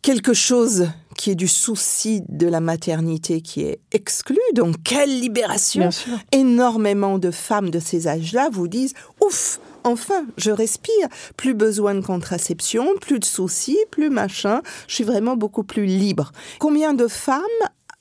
quelque 0.00 0.32
chose 0.32 0.88
qui 1.22 1.30
est 1.30 1.36
du 1.36 1.46
souci 1.46 2.24
de 2.28 2.48
la 2.48 2.58
maternité 2.58 3.42
qui 3.42 3.62
est 3.62 3.78
exclu. 3.92 4.40
Donc, 4.54 4.74
quelle 4.82 5.20
libération 5.20 5.88
Énormément 6.32 7.20
de 7.20 7.30
femmes 7.30 7.70
de 7.70 7.78
ces 7.78 8.08
âges-là 8.08 8.48
vous 8.50 8.66
disent 8.66 8.94
Ouf, 9.20 9.60
enfin, 9.84 10.26
je 10.36 10.50
respire. 10.50 11.06
Plus 11.36 11.54
besoin 11.54 11.94
de 11.94 12.00
contraception, 12.00 12.88
plus 13.00 13.20
de 13.20 13.24
soucis, 13.24 13.78
plus 13.92 14.10
machin. 14.10 14.62
Je 14.88 14.96
suis 14.96 15.04
vraiment 15.04 15.36
beaucoup 15.36 15.62
plus 15.62 15.86
libre. 15.86 16.32
Combien 16.58 16.92
de 16.92 17.06
femmes 17.06 17.40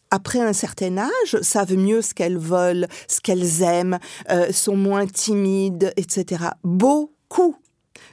après 0.10 0.39
un 0.39 0.53
certain 0.53 0.97
âge, 0.97 1.38
savent 1.41 1.77
mieux 1.77 2.01
ce 2.01 2.15
qu'elles 2.15 2.39
veulent, 2.39 2.88
ce 3.07 3.21
qu'elles 3.21 3.62
aiment, 3.62 3.99
euh, 4.31 4.51
sont 4.51 4.75
moins 4.75 5.05
timides, 5.05 5.93
etc. 5.95 6.45
Beaucoup. 6.63 7.55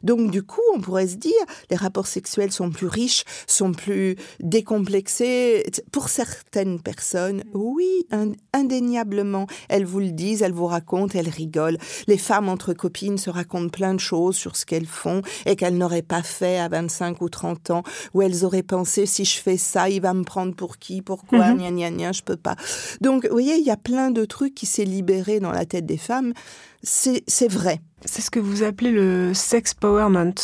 Donc 0.02 0.30
du 0.30 0.42
coup, 0.42 0.60
on 0.74 0.80
pourrait 0.80 1.08
se 1.08 1.16
dire, 1.16 1.32
les 1.70 1.76
rapports 1.76 2.06
sexuels 2.06 2.52
sont 2.52 2.70
plus 2.70 2.86
riches, 2.86 3.24
sont 3.46 3.72
plus 3.72 4.16
décomplexés. 4.40 5.64
Pour 5.92 6.08
certaines 6.08 6.80
personnes, 6.80 7.42
oui, 7.54 8.06
indéniablement. 8.52 9.46
Elles 9.68 9.84
vous 9.84 10.00
le 10.00 10.10
disent, 10.10 10.42
elles 10.42 10.52
vous 10.52 10.66
racontent, 10.66 11.18
elles 11.18 11.28
rigolent. 11.28 11.78
Les 12.06 12.18
femmes 12.18 12.48
entre 12.48 12.72
copines 12.72 13.18
se 13.18 13.30
racontent 13.30 13.68
plein 13.68 13.94
de 13.94 14.00
choses 14.00 14.36
sur 14.36 14.56
ce 14.56 14.66
qu'elles 14.66 14.86
font 14.86 15.22
et 15.46 15.56
qu'elles 15.56 15.76
n'auraient 15.76 16.02
pas 16.02 16.22
fait 16.22 16.58
à 16.58 16.68
25 16.68 17.20
ou 17.20 17.28
30 17.28 17.70
ans, 17.70 17.82
où 18.14 18.22
elles 18.22 18.44
auraient 18.44 18.62
pensé, 18.62 19.06
si 19.06 19.24
je 19.24 19.38
fais 19.38 19.56
ça, 19.56 19.88
il 19.88 20.00
va 20.00 20.14
me 20.14 20.24
prendre 20.24 20.54
pour 20.54 20.78
qui, 20.78 21.02
pourquoi, 21.02 21.54
mm 21.54 21.58
gna 21.58 21.90
gna 21.90 22.12
je 22.12 22.22
peux 22.22 22.36
pas. 22.36 22.56
Donc, 23.00 23.26
vous 23.26 23.32
voyez, 23.32 23.56
il 23.56 23.64
y 23.64 23.70
a 23.70 23.76
plein 23.76 24.10
de 24.10 24.24
trucs 24.24 24.54
qui 24.54 24.66
s'est 24.66 24.84
libéré 24.84 25.40
dans 25.40 25.52
la 25.52 25.66
tête 25.66 25.86
des 25.86 25.98
femmes. 25.98 26.32
C'est 26.82 27.48
vrai. 27.48 27.80
C'est 28.04 28.22
ce 28.22 28.30
que 28.30 28.38
vous 28.38 28.62
appelez 28.62 28.92
le 28.92 29.34
sex 29.34 29.74
powerment, 29.74 30.34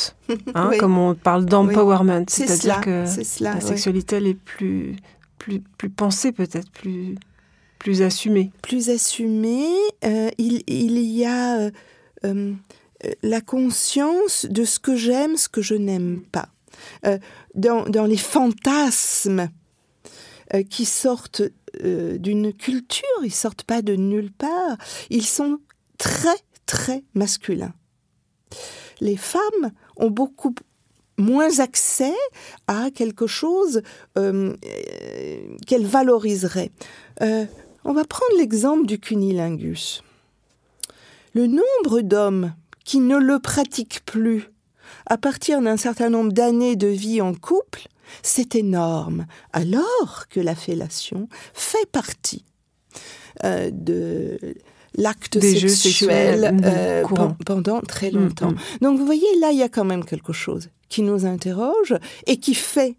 hein, 0.55 0.73
comme 0.79 0.99
on 0.99 1.14
parle 1.14 1.44
d'empowerment, 1.44 2.25
c'est-à-dire 2.29 2.81
que 2.81 3.05
la 3.40 3.61
sexualité 3.61 4.16
elle 4.16 4.27
est 4.27 4.35
plus, 4.35 4.97
plus, 5.38 5.61
plus 5.61 5.90
pensée 5.90 6.33
peut-être, 6.33 6.68
plus, 6.73 7.14
plus 7.79 8.03
assumée. 8.03 8.51
Plus 8.62 8.90
assumée, 8.90 9.73
euh, 10.05 10.31
il, 10.38 10.64
il, 10.66 10.99
y 10.99 11.25
a 11.25 11.61
euh, 11.61 11.70
euh, 12.25 12.55
la 13.23 13.40
conscience 13.40 14.47
de 14.51 14.64
ce 14.64 14.81
que 14.81 14.97
j'aime, 14.97 15.37
ce 15.37 15.49
que 15.49 15.62
je 15.62 15.75
n'aime 15.75 16.23
pas. 16.33 16.49
Dans, 17.55 17.85
dans, 17.85 18.05
les 18.05 18.16
fantasmes 18.16 19.49
qui 20.70 20.85
sortent 20.85 21.42
d'une 21.83 22.53
culture, 22.53 23.05
ils 23.23 23.33
sortent 23.33 23.62
pas 23.62 23.81
de 23.81 23.94
nulle 23.94 24.33
part, 24.33 24.77
ils 25.09 25.25
sont 25.25 25.61
très 25.98 26.37
très 26.66 27.04
masculin. 27.14 27.72
Les 29.00 29.16
femmes 29.16 29.72
ont 29.96 30.11
beaucoup 30.11 30.54
moins 31.16 31.61
accès 31.61 32.14
à 32.66 32.90
quelque 32.90 33.26
chose 33.26 33.83
euh, 34.18 34.54
qu'elles 35.66 35.87
valoriseraient. 35.87 36.72
Euh, 37.22 37.44
on 37.85 37.92
va 37.92 38.04
prendre 38.04 38.37
l'exemple 38.38 38.87
du 38.87 38.98
cunilingus. 38.98 40.02
Le 41.35 41.46
nombre 41.46 42.00
d'hommes 42.00 42.54
qui 42.85 42.98
ne 43.00 43.16
le 43.16 43.38
pratiquent 43.38 44.04
plus 44.04 44.50
à 45.07 45.18
partir 45.18 45.61
d'un 45.61 45.76
certain 45.76 46.11
nombre 46.11 46.33
d'années 46.33 46.76
de 46.76 46.87
vie 46.87 47.20
en 47.20 47.35
couple, 47.35 47.88
c'est 48.22 48.54
énorme, 48.54 49.26
alors 49.52 50.26
que 50.28 50.40
la 50.40 50.54
fellation 50.54 51.28
fait 51.52 51.87
partie 51.90 52.44
euh, 53.44 53.70
de 53.72 54.38
l'acte 54.96 55.40
sexuel 55.40 56.59
euh, 56.64 57.02
pendant 57.44 57.80
très 57.80 58.11
mm, 58.11 58.14
longtemps. 58.14 58.50
Mm. 58.50 58.57
Donc 58.83 58.98
vous 58.98 59.07
voyez, 59.07 59.26
là, 59.40 59.50
il 59.50 59.59
y 59.59 59.62
a 59.62 59.68
quand 59.68 59.85
même 59.85 60.04
quelque 60.04 60.33
chose 60.33 60.70
qui 60.88 61.02
nous 61.02 61.26
interroge 61.26 61.94
et 62.26 62.37
qui 62.37 62.54
fait 62.54 62.96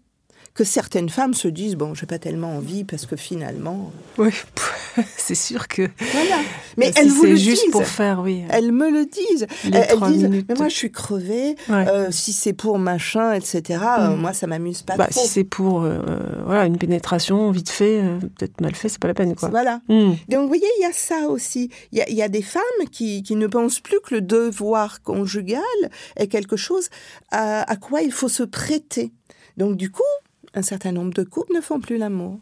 que 0.56 0.64
certaines 0.64 1.08
femmes 1.10 1.34
se 1.34 1.48
disent 1.48 1.76
bon, 1.76 1.94
j'ai 1.94 2.06
pas 2.06 2.18
tellement 2.18 2.56
envie 2.56 2.84
parce 2.84 3.04
que 3.06 3.14
finalement. 3.14 3.92
Oui, 4.18 4.30
c'est 5.16 5.34
sûr 5.34 5.68
que. 5.68 5.82
Voilà. 6.12 6.36
Mais 6.78 6.92
si 6.92 6.98
elles 6.98 7.08
vous 7.10 7.24
le 7.24 7.36
juste 7.36 7.62
disent. 7.64 7.70
pour 7.72 7.84
faire, 7.86 8.20
oui. 8.20 8.42
Elles 8.48 8.72
me 8.72 8.90
le 8.90 9.04
disent. 9.06 9.46
Les 9.64 9.78
elles 9.78 10.00
disent 10.00 10.22
minutes. 10.24 10.46
mais 10.48 10.54
moi 10.56 10.68
je 10.68 10.74
suis 10.74 10.90
crevée. 10.92 11.56
Ouais. 11.68 11.86
euh, 11.88 12.10
si 12.10 12.32
c'est 12.32 12.52
pour 12.54 12.78
machin, 12.78 13.32
etc. 13.32 13.80
euh, 13.98 14.08
Mm. 14.16 14.20
moi 14.20 14.32
ça 14.32 14.46
m'amuse 14.46 14.82
pas 14.82 14.96
Bah, 14.96 15.06
trop. 15.08 15.20
si 15.20 15.28
c'est 15.28 15.44
pour 15.44 15.82
euh, 15.82 15.98
voilà, 16.46 16.66
une 16.66 16.78
pénétration 16.78 17.50
vite 17.50 17.70
fait, 17.70 18.00
euh, 18.02 18.18
peut-être 18.18 18.60
mal 18.60 18.74
fait, 18.74 18.88
c'est 18.88 18.98
pas 18.98 19.08
la 19.08 19.14
peine. 19.14 19.34
Quoi. 19.34 19.48
Voilà. 19.50 19.80
Hmm. 19.88 20.12
Donc, 20.28 20.42
vous 20.42 20.48
voyez, 20.48 20.66
il 20.78 20.82
y 20.82 20.86
a 20.86 20.92
ça 20.92 21.28
aussi. 21.28 21.70
Il 21.92 21.98
y 21.98 22.02
a, 22.02 22.08
il 22.08 22.14
y 22.16 22.22
a 22.22 22.28
des 22.28 22.42
femmes 22.42 22.62
qui, 22.90 23.22
qui 23.22 23.36
ne 23.36 23.46
pensent 23.46 23.80
plus 23.80 23.98
que 24.00 24.14
le 24.14 24.20
devoir 24.22 25.02
conjugal 25.02 25.60
est 26.16 26.28
quelque 26.28 26.56
chose 26.56 26.88
à, 27.30 27.70
à 27.70 27.76
quoi 27.76 28.02
il 28.02 28.12
faut 28.12 28.28
se 28.28 28.42
prêter. 28.42 29.12
Donc, 29.56 29.76
du 29.76 29.90
coup, 29.90 30.02
un 30.56 30.62
certain 30.62 30.90
nombre 30.90 31.12
de 31.12 31.22
couples 31.22 31.54
ne 31.54 31.60
font 31.60 31.78
plus 31.78 31.98
l'amour. 31.98 32.38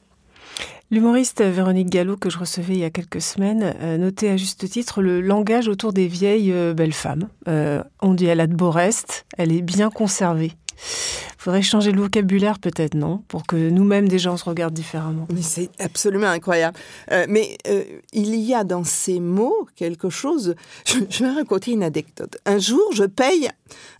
L'humoriste 0.90 1.42
Véronique 1.42 1.90
Gallo, 1.90 2.16
que 2.16 2.30
je 2.30 2.38
recevais 2.38 2.74
il 2.74 2.78
y 2.78 2.84
a 2.84 2.90
quelques 2.90 3.20
semaines, 3.20 3.74
euh, 3.80 3.98
notait 3.98 4.28
à 4.28 4.36
juste 4.36 4.68
titre 4.70 5.02
le 5.02 5.20
langage 5.20 5.66
autour 5.66 5.92
des 5.92 6.06
vieilles 6.06 6.52
euh, 6.52 6.74
belles 6.74 6.92
femmes. 6.92 7.28
Euh, 7.48 7.82
on 8.00 8.14
dit 8.14 8.26
elle 8.26 8.40
a 8.40 8.46
de 8.46 8.54
beaux 8.54 8.70
restes, 8.70 9.26
elle 9.36 9.50
est 9.50 9.62
bien 9.62 9.90
conservée. 9.90 10.52
Faudrait 11.44 11.60
changer 11.60 11.92
le 11.92 12.00
vocabulaire 12.00 12.58
peut-être, 12.58 12.94
non? 12.94 13.22
Pour 13.28 13.46
que 13.46 13.54
nous-mêmes 13.68 14.08
déjà 14.08 14.32
on 14.32 14.38
se 14.38 14.46
regarde 14.46 14.72
différemment. 14.72 15.26
Mais 15.30 15.42
c'est 15.42 15.68
absolument 15.78 16.28
incroyable. 16.28 16.78
Euh, 17.12 17.26
mais 17.28 17.58
euh, 17.68 17.84
il 18.14 18.34
y 18.36 18.54
a 18.54 18.64
dans 18.64 18.82
ces 18.82 19.20
mots 19.20 19.68
quelque 19.76 20.08
chose. 20.08 20.54
Je, 20.86 21.00
je 21.10 21.22
vais 21.22 21.30
raconter 21.30 21.72
une 21.72 21.82
anecdote. 21.82 22.38
Un 22.46 22.58
jour, 22.58 22.90
je 22.94 23.04
paye 23.04 23.50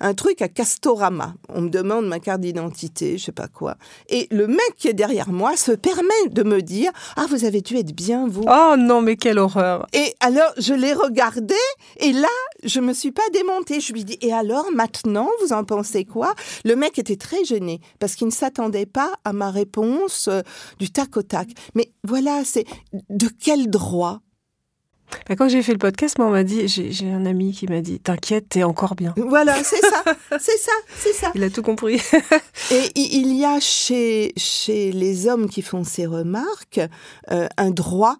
un 0.00 0.14
truc 0.14 0.40
à 0.40 0.48
Castorama. 0.48 1.34
On 1.50 1.62
me 1.62 1.68
demande 1.68 2.06
ma 2.06 2.18
carte 2.18 2.40
d'identité, 2.40 3.18
je 3.18 3.24
sais 3.24 3.32
pas 3.32 3.48
quoi. 3.48 3.76
Et 4.08 4.26
le 4.30 4.46
mec 4.46 4.74
qui 4.76 4.88
est 4.88 4.94
derrière 4.94 5.30
moi 5.30 5.56
se 5.56 5.72
permet 5.72 6.28
de 6.30 6.42
me 6.44 6.62
dire 6.62 6.92
Ah, 7.16 7.26
vous 7.28 7.44
avez 7.44 7.60
dû 7.60 7.76
être 7.76 7.94
bien, 7.94 8.26
vous. 8.26 8.44
Oh 8.48 8.74
non, 8.78 9.02
mais 9.02 9.16
quelle 9.16 9.38
horreur 9.38 9.86
Et 9.92 10.14
alors, 10.20 10.52
je 10.58 10.72
l'ai 10.72 10.94
regardé, 10.94 11.54
et 11.98 12.12
là, 12.12 12.28
je 12.62 12.80
me 12.80 12.92
suis 12.92 13.12
pas 13.12 13.22
démontée. 13.32 13.80
Je 13.80 13.92
lui 13.92 14.04
dis, 14.04 14.18
et 14.20 14.32
alors, 14.32 14.70
maintenant, 14.72 15.28
vous 15.42 15.52
en 15.52 15.64
pensez 15.64 16.04
quoi? 16.04 16.34
Le 16.64 16.76
mec 16.76 16.98
était 16.98 17.16
très 17.16 17.33
gêné, 17.44 17.80
parce 17.98 18.14
qu'il 18.14 18.26
ne 18.26 18.32
s'attendait 18.32 18.86
pas 18.86 19.12
à 19.24 19.32
ma 19.32 19.50
réponse 19.50 20.28
euh, 20.28 20.42
du 20.78 20.90
tac 20.90 21.16
au 21.16 21.22
tac. 21.22 21.48
Mais 21.74 21.92
voilà, 22.04 22.44
c'est 22.44 22.66
de 23.10 23.28
quel 23.28 23.70
droit? 23.70 24.20
Bah, 25.28 25.36
Quand 25.36 25.48
j'ai 25.48 25.62
fait 25.62 25.72
le 25.72 25.78
podcast, 25.78 26.18
moi 26.18 26.28
on 26.28 26.30
m'a 26.30 26.44
dit, 26.44 26.68
j'ai 26.68 27.10
un 27.10 27.26
ami 27.26 27.52
qui 27.52 27.66
m'a 27.66 27.80
dit, 27.80 28.00
t'inquiète, 28.00 28.48
t'es 28.50 28.62
encore 28.62 28.94
bien. 28.94 29.14
Voilà, 29.16 29.62
c'est 29.62 29.80
ça, 29.80 30.02
c'est 30.38 30.58
ça, 30.58 30.72
c'est 30.96 31.12
ça. 31.12 31.32
Il 31.34 31.42
a 31.42 31.50
tout 31.50 31.62
compris. 31.62 32.00
Et 32.70 32.90
il 32.94 33.34
y 33.34 33.44
a 33.44 33.60
chez, 33.60 34.32
chez 34.36 34.92
les 34.92 35.26
hommes 35.28 35.48
qui 35.48 35.62
font 35.62 35.84
ces 35.84 36.06
remarques 36.06 36.80
euh, 37.30 37.48
un 37.56 37.70
droit 37.70 38.16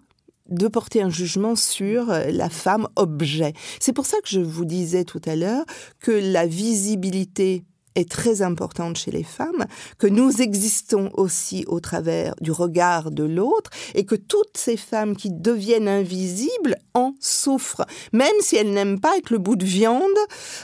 de 0.49 0.67
porter 0.67 1.01
un 1.01 1.09
jugement 1.09 1.55
sur 1.55 2.11
euh, 2.11 2.25
la 2.31 2.49
femme 2.49 2.87
objet. 2.95 3.53
C'est 3.79 3.93
pour 3.93 4.05
ça 4.05 4.17
que 4.21 4.29
je 4.29 4.39
vous 4.39 4.65
disais 4.65 5.03
tout 5.03 5.21
à 5.25 5.35
l'heure 5.35 5.65
que 5.99 6.11
la 6.11 6.45
visibilité 6.45 7.63
est 7.95 8.09
très 8.09 8.41
importante 8.41 8.97
chez 8.97 9.11
les 9.11 9.23
femmes, 9.23 9.65
que 9.97 10.07
nous 10.07 10.41
existons 10.41 11.09
aussi 11.13 11.65
au 11.67 11.79
travers 11.79 12.35
du 12.41 12.51
regard 12.51 13.11
de 13.11 13.23
l'autre 13.23 13.71
et 13.93 14.05
que 14.05 14.15
toutes 14.15 14.57
ces 14.57 14.77
femmes 14.77 15.15
qui 15.15 15.31
deviennent 15.31 15.87
invisibles 15.87 16.75
en 16.93 17.13
souffrent, 17.19 17.85
même 18.13 18.35
si 18.41 18.55
elles 18.55 18.71
n'aiment 18.71 18.99
pas 18.99 19.17
être 19.17 19.29
le 19.29 19.37
bout 19.37 19.55
de 19.55 19.65
viande 19.65 20.01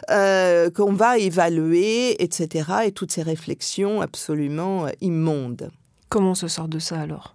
euh, 0.10 0.70
qu'on 0.70 0.94
va 0.94 1.18
évaluer, 1.18 2.22
etc. 2.24 2.70
Et 2.86 2.92
toutes 2.92 3.12
ces 3.12 3.24
réflexions 3.24 4.02
absolument 4.02 4.88
immondes. 5.02 5.72
Comment 6.10 6.32
on 6.32 6.36
se 6.36 6.48
sort 6.48 6.68
de 6.68 6.80
ça 6.80 7.00
alors? 7.00 7.34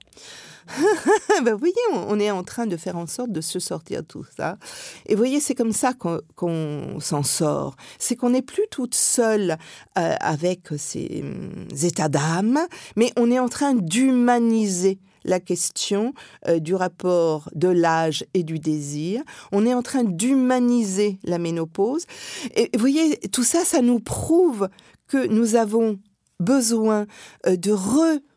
ben, 1.44 1.52
vous 1.52 1.58
voyez, 1.58 1.74
on, 1.92 2.18
est 2.18 2.30
en 2.30 2.42
train 2.42 2.66
de 2.66 2.76
faire 2.76 2.96
en 2.96 3.06
sorte 3.06 3.30
de 3.30 3.40
se 3.40 3.58
sortir 3.58 4.02
de 4.02 4.06
tout 4.06 4.24
ça. 4.36 4.58
Et 5.06 5.14
vous 5.14 5.18
voyez, 5.18 5.40
c'est 5.40 5.54
comme 5.54 5.72
ça 5.72 5.92
qu'on 5.94 7.00
s'en 7.00 7.22
sort. 7.22 7.76
C'est 7.98 8.16
qu'on 8.16 8.30
n'est 8.30 8.42
plus 8.42 8.66
toute 8.70 8.94
seule 8.94 9.56
euh, 9.98 10.14
avec 10.20 10.68
ces 10.76 11.22
hum, 11.22 11.68
états 11.82 12.08
d'âme, 12.08 12.58
mais 12.96 13.12
on 13.16 13.30
est 13.30 13.38
en 13.38 13.48
train 13.48 13.74
d'humaniser 13.74 14.98
la 15.24 15.40
question 15.40 16.14
euh, 16.48 16.58
du 16.58 16.74
rapport 16.74 17.50
de 17.54 17.68
l'âge 17.68 18.24
et 18.32 18.44
du 18.44 18.58
désir. 18.58 19.22
On 19.52 19.66
est 19.66 19.74
en 19.74 19.82
train 19.82 20.04
d'humaniser 20.04 21.18
la 21.24 21.38
ménopause. 21.38 22.06
Et 22.54 22.70
vous 22.74 22.80
voyez, 22.80 23.18
tout 23.32 23.44
ça, 23.44 23.64
ça 23.64 23.82
nous 23.82 24.00
prouve 24.00 24.68
que 25.08 25.26
nous 25.26 25.56
avons 25.56 25.98
besoin 26.40 27.06
euh, 27.46 27.56
de 27.56 27.72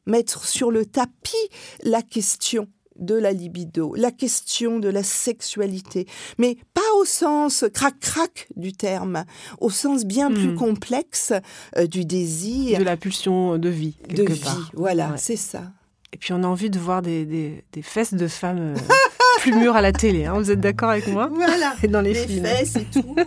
remettre 0.10 0.45
sur 0.48 0.72
le 0.72 0.86
tapis 0.86 1.36
la 1.84 2.02
question 2.02 2.67
de 2.98 3.15
la 3.15 3.32
libido, 3.32 3.93
la 3.95 4.12
question 4.12 4.78
de 4.80 4.89
la 4.89 5.04
sexualité, 5.04 6.06
mais 6.38 6.58
pas 6.74 6.82
au 7.00 7.06
sens 7.06 7.63
crac-crac 7.74 8.50
du 8.58 8.74
terme, 8.74 9.24
au 9.62 9.69
sens 9.69 10.04
bien 10.04 10.30
plus 10.32 10.50
Hmm. 10.50 10.56
complexe 10.56 11.32
euh, 11.78 11.88
du 11.88 12.04
désir, 12.04 12.78
De 12.80 12.84
la 12.84 12.98
pulsion 12.98 13.58
de 13.58 13.69
vie, 13.69 13.95
de 14.10 14.15
quelque 14.15 14.34
vie. 14.34 14.41
part. 14.41 14.72
Voilà, 14.74 15.12
Ouais. 15.12 15.17
c'est 15.17 15.38
ça. 15.38 15.72
Et 16.12 16.17
puis 16.17 16.34
on 16.34 16.43
a 16.43 16.48
envie 16.48 16.69
de 16.72 16.80
voir 16.80 17.02
des, 17.02 17.24
des, 17.24 17.63
des 17.72 17.82
fesses 17.84 18.15
de 18.15 18.28
femmes 18.28 18.74
euh, 18.76 18.76
plus 19.39 19.54
mûres 19.54 19.76
à 19.78 19.82
la 19.82 19.93
télé. 19.93 20.26
hein. 20.26 20.34
Vous 20.34 20.52
êtes 20.52 20.60
d'accord 20.60 20.89
avec 20.89 21.08
moi 21.08 21.30
Voilà. 21.32 21.76
Et 21.84 21.88
dans 21.88 22.02
les, 22.02 22.13
Les 22.13 22.28
films. 22.28 22.43
fesses 22.45 22.76
et 22.78 22.86
tout. 22.91 23.15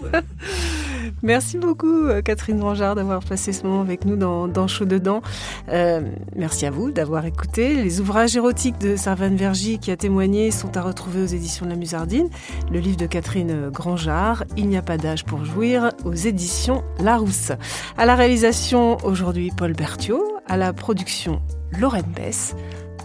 Merci 1.22 1.56
beaucoup, 1.56 2.06
euh, 2.06 2.20
Catherine 2.20 2.60
Rangeard, 2.60 2.96
d'avoir 2.96 3.22
passé 3.22 3.52
ce 3.52 3.62
moment 3.62 3.80
avec 3.80 4.04
nous 4.04 4.16
dans, 4.16 4.48
dans 4.48 4.66
Chaud 4.66 4.86
Dedans. 4.86 5.22
Euh, 5.68 6.00
merci 6.34 6.66
à 6.66 6.72
vous 6.72 6.90
d'avoir 6.90 7.24
écouté. 7.26 7.76
Les 7.76 8.00
ouvrages 8.00 8.36
érotiques 8.36 8.78
de 8.78 8.96
Servane 8.96 9.36
Vergy 9.36 9.78
qui 9.78 9.92
a 9.92 9.96
témoigné 9.96 10.50
sont 10.50 10.76
à 10.76 10.82
retrouver 10.82 11.22
aux 11.22 11.26
éditions 11.26 11.64
de 11.64 11.70
la 11.70 11.76
Musardine. 11.76 12.28
Le 12.72 12.80
livre 12.80 12.96
de 12.96 13.06
Catherine 13.06 13.70
Grangeard, 13.70 14.44
Il 14.56 14.68
n'y 14.68 14.76
a 14.76 14.82
pas 14.82 14.98
d'âge 14.98 15.24
pour 15.24 15.44
jouir, 15.44 15.90
aux 16.04 16.12
éditions 16.12 16.82
Larousse. 16.98 17.52
À 17.96 18.04
la 18.04 18.16
réalisation, 18.16 18.96
aujourd'hui, 19.04 19.52
Paul 19.56 19.74
Berthiaud. 19.74 20.24
À 20.48 20.56
la 20.56 20.72
production, 20.72 21.40
Lorraine 21.78 22.12
Bess. 22.16 22.56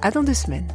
À 0.02 0.10
dans 0.10 0.24
deux 0.24 0.34
semaines. 0.34 0.68